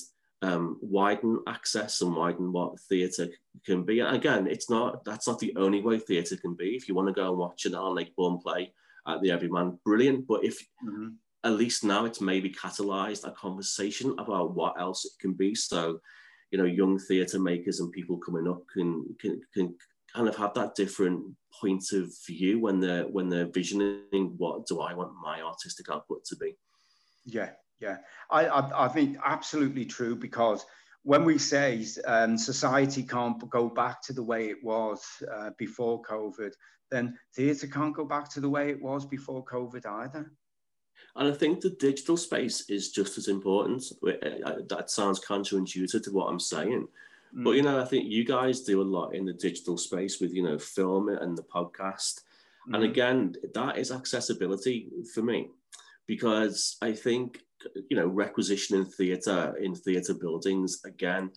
um, 0.42 0.78
widen 0.82 1.40
access 1.48 2.02
and 2.02 2.16
widen 2.16 2.52
what 2.54 2.80
theatre 2.82 3.28
can 3.66 3.84
be? 3.84 4.00
And 4.00 4.16
again 4.16 4.48
it's 4.48 4.70
not 4.70 5.04
that's 5.06 5.28
not 5.28 5.40
the 5.40 5.54
only 5.58 5.82
way 5.82 6.00
theatre 6.00 6.38
can 6.38 6.54
be. 6.54 6.76
If 6.76 6.88
you 6.88 6.96
want 6.96 7.08
to 7.10 7.14
go 7.14 7.30
and 7.30 7.38
watch 7.38 7.66
an 7.66 7.76
Alan 7.76 8.06
Ayckbourn 8.06 8.42
play 8.42 8.74
at 9.08 9.22
the 9.22 9.32
Everyman 9.32 9.80
brilliant. 9.84 10.28
But 10.28 10.46
if 10.46 10.58
Mhm. 10.86 11.16
At 11.44 11.54
least 11.54 11.84
now 11.84 12.06
it's 12.06 12.22
maybe 12.22 12.50
catalyzed 12.50 13.28
a 13.28 13.32
conversation 13.32 14.16
about 14.18 14.56
what 14.56 14.80
else 14.80 15.06
it 15.06 15.12
can 15.20 15.34
be. 15.34 15.54
So, 15.56 16.00
you 16.52 16.58
know, 16.58 16.66
young 16.66 16.98
theatre 17.00 17.40
makers 17.40 17.80
and 17.80 17.92
people 17.92 18.18
coming 18.18 18.48
up 18.48 18.62
can, 18.74 19.06
can 19.20 19.42
can 19.54 19.76
kind 20.14 20.28
of 20.28 20.36
have 20.36 20.54
that 20.54 20.76
different 20.76 21.24
point 21.60 21.92
of 21.92 22.12
view 22.28 22.60
when 22.60 22.80
they're 22.80 23.04
when 23.08 23.30
they're 23.30 23.50
visioning 23.52 24.34
what 24.38 24.66
do 24.68 24.80
I 24.80 24.94
want 24.94 25.12
my 25.22 25.42
artistic 25.42 25.90
output 25.90 26.24
to 26.26 26.36
be. 26.36 26.56
yeah, 27.26 27.52
yeah. 27.80 27.98
I, 28.30 28.46
I, 28.48 28.86
I 28.86 28.88
think 28.88 29.18
absolutely 29.24 29.86
true 29.86 30.16
because 30.16 30.66
when 31.04 31.26
we 31.26 31.38
say 31.38 31.86
um, 32.06 32.38
society 32.38 33.04
can't 33.04 33.50
go 33.50 33.68
back 33.68 34.02
to 34.04 34.14
the 34.14 34.24
way 34.24 34.50
it 34.50 34.64
was 34.64 35.04
uh, 35.34 35.50
before 35.58 36.02
COVID, 36.04 36.52
then 36.92 37.18
theatre 37.36 37.68
can't 37.68 37.96
go 37.96 38.06
back 38.06 38.30
to 38.30 38.40
the 38.40 38.50
way 38.50 38.70
it 38.70 38.82
was 38.82 39.06
before 39.06 39.44
COVID 39.44 39.86
either. 39.86 40.32
And 41.16 41.28
I 41.28 41.32
think 41.32 41.62
the 41.62 41.70
digital 41.70 42.18
space 42.18 42.70
is 42.70 42.92
just 42.92 43.18
as 43.18 43.28
important. 43.28 43.84
Uh, 44.06 44.12
uh, 44.46 44.62
That 44.70 44.90
sounds 44.90 45.20
counterintuitive 45.20 46.04
to 46.04 46.12
what 46.12 46.30
I'm 46.30 46.40
saying. 46.40 46.88
But 47.36 47.52
Mm, 47.52 47.56
you 47.56 47.64
know, 47.64 47.80
I 47.80 47.86
think 47.86 48.12
you 48.12 48.24
guys 48.24 48.62
do 48.62 48.82
a 48.82 48.92
lot 48.98 49.16
in 49.16 49.26
the 49.26 49.34
digital 49.34 49.78
space 49.78 50.20
with 50.20 50.34
you 50.34 50.44
know 50.44 50.60
film 50.60 51.10
and 51.10 51.38
the 51.38 51.44
podcast. 51.44 52.22
And 52.68 52.84
mhm. 52.84 52.90
again, 52.90 53.36
that 53.54 53.78
is 53.78 53.92
accessibility 53.92 54.92
for 55.14 55.22
me, 55.24 55.50
because 56.08 56.78
I 56.82 56.92
think 56.94 57.40
you 57.90 57.98
know 57.98 58.08
requisitioning 58.08 58.86
theatre 58.86 59.56
in 59.60 59.74
theatre 59.76 60.14
buildings 60.14 60.82
again, 60.86 61.32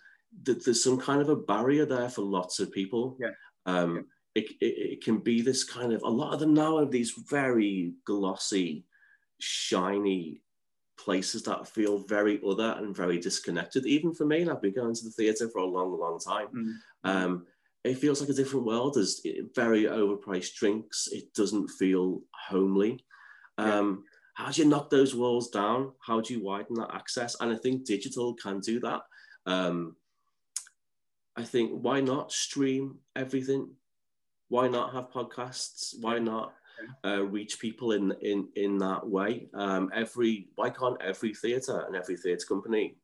th- 0.45 0.65
there's 0.65 0.85
some 0.85 0.99
kind 0.99 1.21
of 1.23 1.29
a 1.31 1.37
barrier 1.37 1.87
there 1.87 2.11
for 2.11 2.23
lots 2.23 2.61
of 2.61 2.71
people. 2.73 3.17
Yeah. 3.19 3.31
Um, 3.65 3.95
Yeah. 3.97 4.03
It, 4.43 4.51
it, 4.61 4.75
it 4.93 5.01
can 5.03 5.17
be 5.19 5.41
this 5.41 5.65
kind 5.65 5.95
of 5.95 6.03
a 6.03 6.11
lot 6.11 6.35
of 6.35 6.41
them 6.41 6.53
now 6.53 6.79
have 6.79 6.91
these 6.91 7.13
very 7.31 7.95
glossy, 8.05 8.85
shiny 9.41 10.43
places 10.99 11.43
that 11.43 11.69
feel 11.69 11.99
very 11.99 12.41
other 12.47 12.75
and 12.79 12.97
very 12.97 13.19
disconnected. 13.19 13.87
Even 13.87 14.15
for 14.15 14.25
me, 14.25 14.41
and 14.43 14.51
I've 14.51 14.63
been 14.63 14.75
going 14.75 14.95
to 14.95 15.05
the 15.05 15.11
theatre 15.11 15.49
for 15.49 15.59
a 15.59 15.67
long, 15.67 15.99
long 15.99 16.19
time. 16.19 16.49
Mm, 16.55 16.75
Um, 17.05 17.47
it 17.85 17.99
feels 17.99 18.21
like 18.21 18.31
a 18.31 18.35
different 18.35 18.67
world. 18.67 18.95
There's 18.95 19.21
very 19.55 19.85
overpriced 19.85 20.55
drinks. 20.55 21.09
It 21.13 21.33
doesn't 21.35 21.69
feel 21.69 22.23
homely. 22.49 23.05
Yeah. 23.59 23.79
Um, 23.79 24.05
How 24.35 24.51
do 24.51 24.63
you 24.63 24.69
knock 24.69 24.91
those 24.91 25.15
walls 25.15 25.49
down? 25.51 25.93
How 26.01 26.21
do 26.21 26.35
you 26.35 26.43
widen 26.43 26.75
that 26.77 26.95
access? 26.95 27.37
And 27.41 27.53
I 27.53 27.57
think 27.57 27.85
digital 27.85 28.35
can 28.35 28.61
do 28.61 28.81
that. 28.81 29.03
Um, 29.47 29.97
I 31.37 31.45
think 31.45 31.71
why 31.71 32.01
not 32.01 32.33
stream 32.33 32.99
everything? 33.15 33.71
Why 34.49 34.69
not 34.69 34.93
have 34.93 35.11
podcasts? 35.11 35.95
Why 36.01 36.19
not 36.19 36.55
uh, 37.05 37.23
reach 37.25 37.59
people 37.61 37.93
in 37.93 38.13
in 38.23 38.49
in 38.57 38.79
that 38.79 39.07
way? 39.07 39.49
Um, 39.55 39.91
every 39.95 40.49
why 40.55 40.71
can't 40.71 41.01
every 41.01 41.35
theatre 41.35 41.85
and 41.87 41.97
every 41.97 42.17
theatre 42.17 42.47
company 42.47 42.97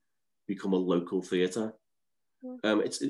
become 0.47 0.73
a 0.73 0.77
local 0.77 1.23
theatre? 1.23 1.75
Um, 2.65 2.81
it's 2.81 3.03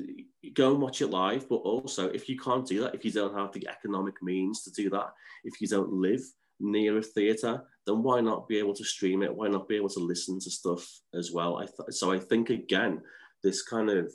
go 0.53 0.71
and 0.71 0.81
watch 0.81 1.01
it 1.01 1.07
live, 1.07 1.49
but 1.49 1.55
also 1.55 2.07
if 2.09 2.29
you 2.29 2.37
can't 2.37 2.67
do 2.67 2.81
that, 2.81 2.93
if 2.93 3.03
you 3.03 3.11
don't 3.11 3.35
have 3.35 3.51
the 3.51 3.67
economic 3.67 4.21
means 4.21 4.63
to 4.63 4.71
do 4.71 4.89
that, 4.91 5.13
if 5.43 5.59
you 5.59 5.67
don't 5.67 5.91
live 5.91 6.21
near 6.59 6.97
a 6.97 7.01
theatre, 7.01 7.63
then 7.85 8.03
why 8.03 8.21
not 8.21 8.47
be 8.47 8.57
able 8.59 8.75
to 8.75 8.83
stream 8.83 9.23
it? 9.23 9.33
Why 9.33 9.47
not 9.47 9.67
be 9.67 9.75
able 9.75 9.89
to 9.89 9.99
listen 9.99 10.39
to 10.39 10.51
stuff 10.51 10.87
as 11.13 11.31
well? 11.31 11.57
I 11.57 11.65
th- 11.65 11.91
so 11.91 12.11
I 12.11 12.19
think 12.19 12.49
again, 12.49 13.01
this 13.43 13.63
kind 13.63 13.89
of 13.89 14.13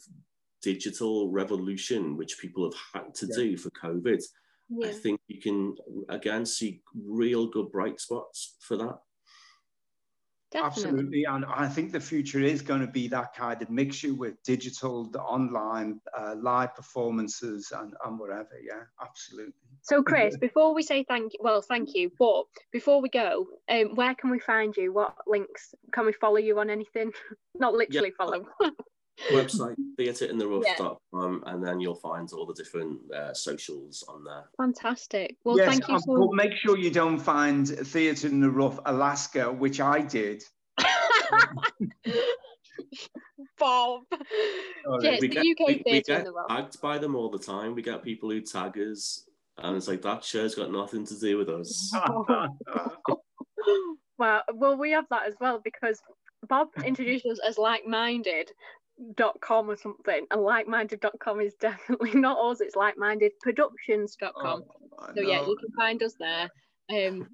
digital 0.62 1.30
revolution 1.30 2.16
which 2.16 2.38
people 2.38 2.64
have 2.64 3.04
had 3.04 3.14
to 3.16 3.26
yeah. 3.26 3.36
do 3.36 3.56
for 3.56 3.70
COVID, 3.70 4.22
yeah. 4.68 4.88
I 4.88 4.92
think 4.92 5.20
you 5.28 5.40
can 5.40 5.76
again 6.08 6.46
see 6.46 6.82
real 6.94 7.46
good 7.46 7.70
bright 7.72 8.00
spots 8.00 8.56
for 8.60 8.76
that. 8.76 8.98
Definitely. 10.50 10.88
Absolutely, 10.88 11.24
and 11.24 11.44
I 11.44 11.68
think 11.68 11.92
the 11.92 12.00
future 12.00 12.40
is 12.40 12.62
going 12.62 12.80
to 12.80 12.86
be 12.86 13.06
that 13.08 13.34
kind 13.34 13.60
of 13.60 13.68
mixture 13.68 14.14
with 14.14 14.42
digital, 14.44 15.04
the 15.04 15.20
online, 15.20 16.00
uh, 16.18 16.36
live 16.40 16.74
performances, 16.74 17.70
and, 17.76 17.92
and 18.06 18.18
whatever. 18.18 18.58
Yeah, 18.62 18.80
absolutely. 19.02 19.52
So, 19.82 20.02
Chris, 20.02 20.38
before 20.38 20.74
we 20.74 20.82
say 20.82 21.04
thank 21.04 21.34
you, 21.34 21.40
well, 21.42 21.60
thank 21.60 21.94
you, 21.94 22.10
but 22.18 22.44
before 22.72 23.02
we 23.02 23.10
go, 23.10 23.46
um, 23.68 23.94
where 23.94 24.14
can 24.14 24.30
we 24.30 24.38
find 24.38 24.74
you? 24.74 24.90
What 24.90 25.14
links 25.26 25.74
can 25.92 26.06
we 26.06 26.14
follow 26.14 26.38
you 26.38 26.58
on? 26.60 26.70
Anything? 26.70 27.12
Not 27.54 27.74
literally 27.74 28.08
yeah. 28.18 28.24
follow. 28.24 28.46
website 29.30 29.76
theatreintherough.com 29.98 31.42
yeah. 31.44 31.52
and 31.52 31.64
then 31.64 31.80
you'll 31.80 31.94
find 31.94 32.30
all 32.32 32.46
the 32.46 32.54
different 32.54 32.98
uh, 33.12 33.34
socials 33.34 34.04
on 34.08 34.24
there. 34.24 34.44
Fantastic. 34.56 35.36
Well 35.44 35.58
yes, 35.58 35.68
thank 35.70 35.88
you 35.88 35.98
so 36.00 36.30
make 36.32 36.52
sure 36.54 36.78
you 36.78 36.90
don't 36.90 37.18
find 37.18 37.68
theatre 37.68 38.28
in 38.28 38.40
the 38.40 38.50
rough 38.50 38.78
alaska 38.86 39.52
which 39.52 39.80
i 39.80 40.00
did. 40.00 40.42
Bob. 43.58 44.02
Yes, 45.00 45.20
we 45.20 45.28
the 45.28 45.34
get, 45.34 45.40
uk 45.40 45.66
we, 45.66 45.82
we 45.84 46.02
get 46.02 46.26
tagged 46.48 46.80
by 46.80 46.98
them 46.98 47.16
all 47.16 47.28
the 47.28 47.38
time. 47.38 47.74
We 47.74 47.82
get 47.82 48.04
people 48.04 48.30
who 48.30 48.40
tag 48.40 48.78
us 48.78 49.24
and 49.58 49.76
it's 49.76 49.88
like 49.88 50.02
that 50.02 50.24
show's 50.24 50.54
got 50.54 50.70
nothing 50.70 51.04
to 51.06 51.18
do 51.18 51.36
with 51.38 51.48
us. 51.48 51.92
Well 54.18 54.42
well 54.52 54.76
we 54.76 54.90
have 54.92 55.04
that 55.10 55.28
as 55.28 55.34
well 55.40 55.60
because 55.62 56.02
Bob 56.48 56.68
introduced 56.84 57.26
us 57.26 57.38
as 57.46 57.56
like-minded, 57.58 58.50
dot 59.14 59.40
com 59.40 59.70
or 59.70 59.76
something 59.76 60.26
and 60.30 60.42
like-minded.com 60.42 61.40
is 61.40 61.54
definitely 61.60 62.12
not 62.14 62.38
us 62.38 62.60
it's 62.60 62.76
like-mindedproductions.com 62.76 64.64
oh, 64.98 65.06
so 65.14 65.20
yeah 65.20 65.40
you 65.40 65.56
can 65.56 65.70
find 65.76 66.02
us 66.02 66.14
there. 66.18 66.48
Um 66.90 67.28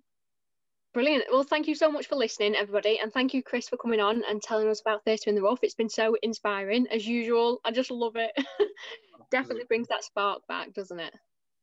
brilliant. 0.93 1.25
Well 1.31 1.43
thank 1.43 1.67
you 1.67 1.75
so 1.75 1.91
much 1.91 2.07
for 2.07 2.17
listening 2.17 2.55
everybody 2.55 2.99
and 3.01 3.12
thank 3.12 3.35
you 3.35 3.43
chris 3.43 3.69
for 3.69 3.77
coming 3.77 4.01
on 4.01 4.23
and 4.29 4.43
telling 4.43 4.69
us 4.69 4.81
about 4.81 5.05
theatre 5.05 5.31
in 5.31 5.37
the 5.37 5.43
rough. 5.43 5.61
It's 5.62 5.75
been 5.75 5.89
so 5.89 6.17
inspiring 6.23 6.87
as 6.91 7.07
usual. 7.07 7.61
I 7.65 7.71
just 7.71 7.91
love 7.91 8.17
it. 8.17 8.33
Definitely 9.31 9.65
brings 9.65 9.89
that 9.89 10.05
spark 10.05 10.47
back 10.47 10.75
doesn't 10.75 11.01
it? 11.01 11.15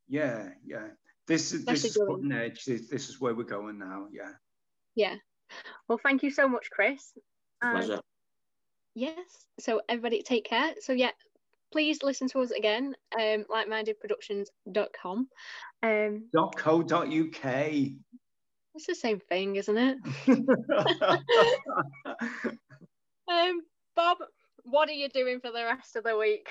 Yeah 0.08 0.50
yeah. 0.66 0.88
This 1.28 1.54
is 1.54 1.64
this 1.66 1.86
is 1.86 1.96
cutting 1.96 2.32
edge. 2.32 2.66
This, 2.66 2.90
this 2.90 3.10
is 3.10 3.22
where 3.22 3.36
we're 3.36 3.44
going 3.44 3.78
now 3.78 4.08
yeah. 4.12 4.32
Yeah. 4.96 5.16
Well 5.88 6.00
thank 6.02 6.24
you 6.24 6.32
so 6.32 6.48
much 6.48 6.70
chris. 6.72 7.14
Pleasure 7.62 8.02
yes. 8.96 9.46
So 9.60 9.82
everybody 9.90 10.22
take 10.22 10.46
care. 10.46 10.74
So 10.80 10.94
yeah 10.94 11.12
please 11.72 12.04
listen 12.04 12.28
to 12.28 12.40
us 12.40 12.52
again 12.52 12.94
um 13.20 13.46
like-mindedproductions.com 13.50 15.28
um 15.84 16.24
.co.uk 16.58 17.46
it's 18.74 18.88
the 18.88 18.96
same 18.96 19.20
thing 19.20 19.56
isn't 19.56 19.78
it? 19.78 19.98
Um 23.32 23.62
bob 23.96 24.18
what 24.64 24.90
are 24.90 24.94
you 24.94 25.08
doing 25.08 25.40
for 25.40 25.52
the 25.52 25.64
rest 25.64 25.96
of 25.96 26.04
the 26.04 26.18
week? 26.18 26.50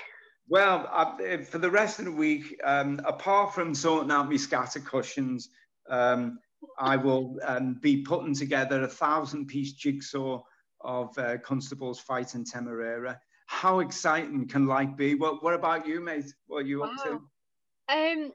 Well 0.49 0.89
uh, 0.91 1.43
for 1.43 1.59
the 1.59 1.69
rest 1.69 1.99
of 1.99 2.05
the 2.05 2.11
week 2.11 2.59
um 2.63 2.99
apart 3.05 3.53
from 3.53 3.75
sorting 3.75 4.11
out 4.11 4.29
my 4.29 4.37
scatter 4.37 4.79
cushions 4.79 5.49
um 5.89 6.39
i 6.79 6.95
will 6.95 7.37
um, 7.43 7.75
be 7.81 8.01
putting 8.01 8.33
together 8.33 8.81
a 8.83 8.87
thousand 8.87 9.47
piece 9.47 9.73
jigsaw 9.73 10.41
of 10.83 11.17
uh, 11.17 11.37
Constables 11.39 11.99
Fighting 11.99 12.45
Temeraire. 12.45 13.17
How 13.47 13.79
exciting 13.79 14.47
can 14.47 14.65
life 14.65 14.95
be? 14.95 15.15
What 15.15 15.43
What 15.43 15.53
about 15.53 15.87
you, 15.87 15.99
mate? 15.99 16.33
What 16.47 16.59
are 16.59 16.67
you 16.67 16.81
wow. 16.81 16.91
up 16.91 17.03
to? 17.03 17.21
Um, 17.89 18.31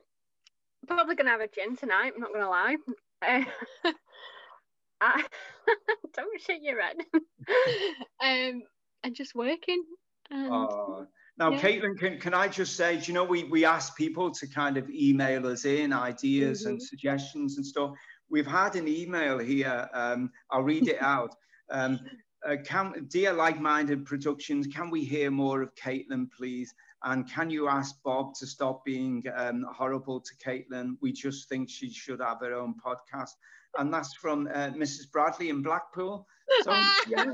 probably 0.87 1.15
gonna 1.15 1.31
have 1.31 1.41
a 1.41 1.49
gin 1.49 1.77
tonight. 1.77 2.13
I'm 2.15 2.21
not 2.21 2.33
gonna 2.33 2.51
lie. 2.51 2.77
Uh, 3.23 3.45
I, 5.01 5.25
don't 6.15 6.41
shake 6.41 6.63
your 6.63 6.81
head. 6.81 6.97
um, 8.23 8.63
and 9.03 9.15
just 9.15 9.35
working. 9.35 9.83
And, 10.31 10.53
oh. 10.53 11.07
Now, 11.39 11.51
yeah. 11.51 11.61
Caitlin, 11.61 11.99
can, 11.99 12.19
can 12.19 12.33
I 12.33 12.49
just 12.49 12.77
say, 12.77 12.99
you 13.05 13.13
know, 13.13 13.25
we, 13.25 13.45
we 13.45 13.65
ask 13.65 13.97
people 13.97 14.31
to 14.31 14.47
kind 14.47 14.79
of 14.79 14.89
email 14.89 15.47
us 15.47 15.67
in 15.67 15.93
ideas 15.93 16.63
mm-hmm. 16.63 16.71
and 16.71 16.83
suggestions 16.83 17.59
and 17.59 17.67
stuff. 17.67 17.93
We've 18.31 18.47
had 18.47 18.75
an 18.75 18.89
email 18.89 19.39
here. 19.39 19.89
Um, 19.93 20.31
I'll 20.51 20.63
read 20.63 20.89
it 20.89 21.01
out. 21.01 21.35
Um, 21.71 22.01
uh, 22.47 22.57
can, 22.65 23.07
dear 23.09 23.33
like-minded 23.33 24.05
productions, 24.05 24.67
can 24.67 24.91
we 24.91 25.05
hear 25.05 25.31
more 25.31 25.63
of 25.63 25.75
Caitlin, 25.75 26.31
please? 26.31 26.75
And 27.05 27.31
can 27.31 27.51
you 27.51 27.69
ask 27.69 28.03
Bob 28.03 28.35
to 28.35 28.47
stop 28.47 28.85
being 28.85 29.25
um, 29.37 29.67
horrible 29.71 30.21
to 30.21 30.35
Caitlin? 30.37 30.97
We 31.01 31.13
just 31.13 31.49
think 31.49 31.69
she 31.69 31.91
should 31.91 32.21
have 32.21 32.39
her 32.41 32.55
own 32.55 32.75
podcast. 32.85 33.33
And 33.79 33.93
that's 33.93 34.15
from 34.15 34.49
uh, 34.49 34.71
Mrs. 34.71 35.11
Bradley 35.13 35.51
in 35.51 35.63
Blackpool. 35.63 36.27
So, 36.63 36.73
yeah. 37.09 37.33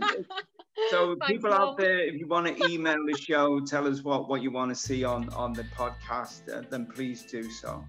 so 0.91 1.17
Thanks, 1.21 1.27
people 1.27 1.51
Bob. 1.51 1.61
out 1.61 1.77
there, 1.79 2.01
if 2.01 2.15
you 2.15 2.27
want 2.27 2.47
to 2.47 2.67
email 2.69 2.99
the 3.07 3.17
show, 3.17 3.61
tell 3.61 3.87
us 3.87 4.03
what, 4.03 4.29
what 4.29 4.43
you 4.43 4.51
want 4.51 4.71
to 4.71 4.75
see 4.75 5.05
on, 5.05 5.29
on 5.31 5.53
the 5.53 5.65
podcast, 5.65 6.53
uh, 6.53 6.63
then 6.69 6.87
please 6.87 7.23
do 7.23 7.51
so. 7.51 7.85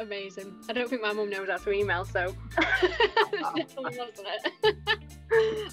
Amazing. 0.00 0.54
I 0.68 0.72
don't 0.72 0.88
think 0.88 1.02
my 1.02 1.12
mum 1.12 1.30
knows 1.30 1.48
how 1.48 1.56
to 1.56 1.72
email, 1.72 2.04
so 2.04 2.34
definitely 3.30 3.98
wasn't 3.98 4.28
it. 4.28 4.76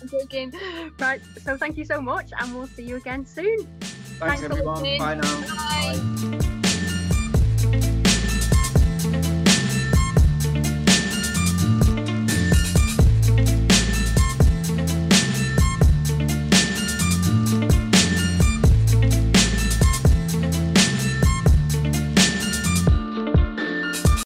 I'm 0.02 0.10
joking. 0.10 0.54
Right, 1.00 1.22
so 1.44 1.58
thank 1.58 1.78
you 1.78 1.86
so 1.86 2.02
much, 2.02 2.32
and 2.40 2.54
we'll 2.56 2.68
see 2.68 2.84
you 2.84 2.98
again 2.98 3.26
soon. 3.26 3.68
Thanks, 3.80 4.42
Thanks 4.42 4.44
everyone. 4.44 4.84
Bye 4.84 5.16
now. 5.16 5.42
Bye. 5.56 6.00
Bye. 6.40 6.48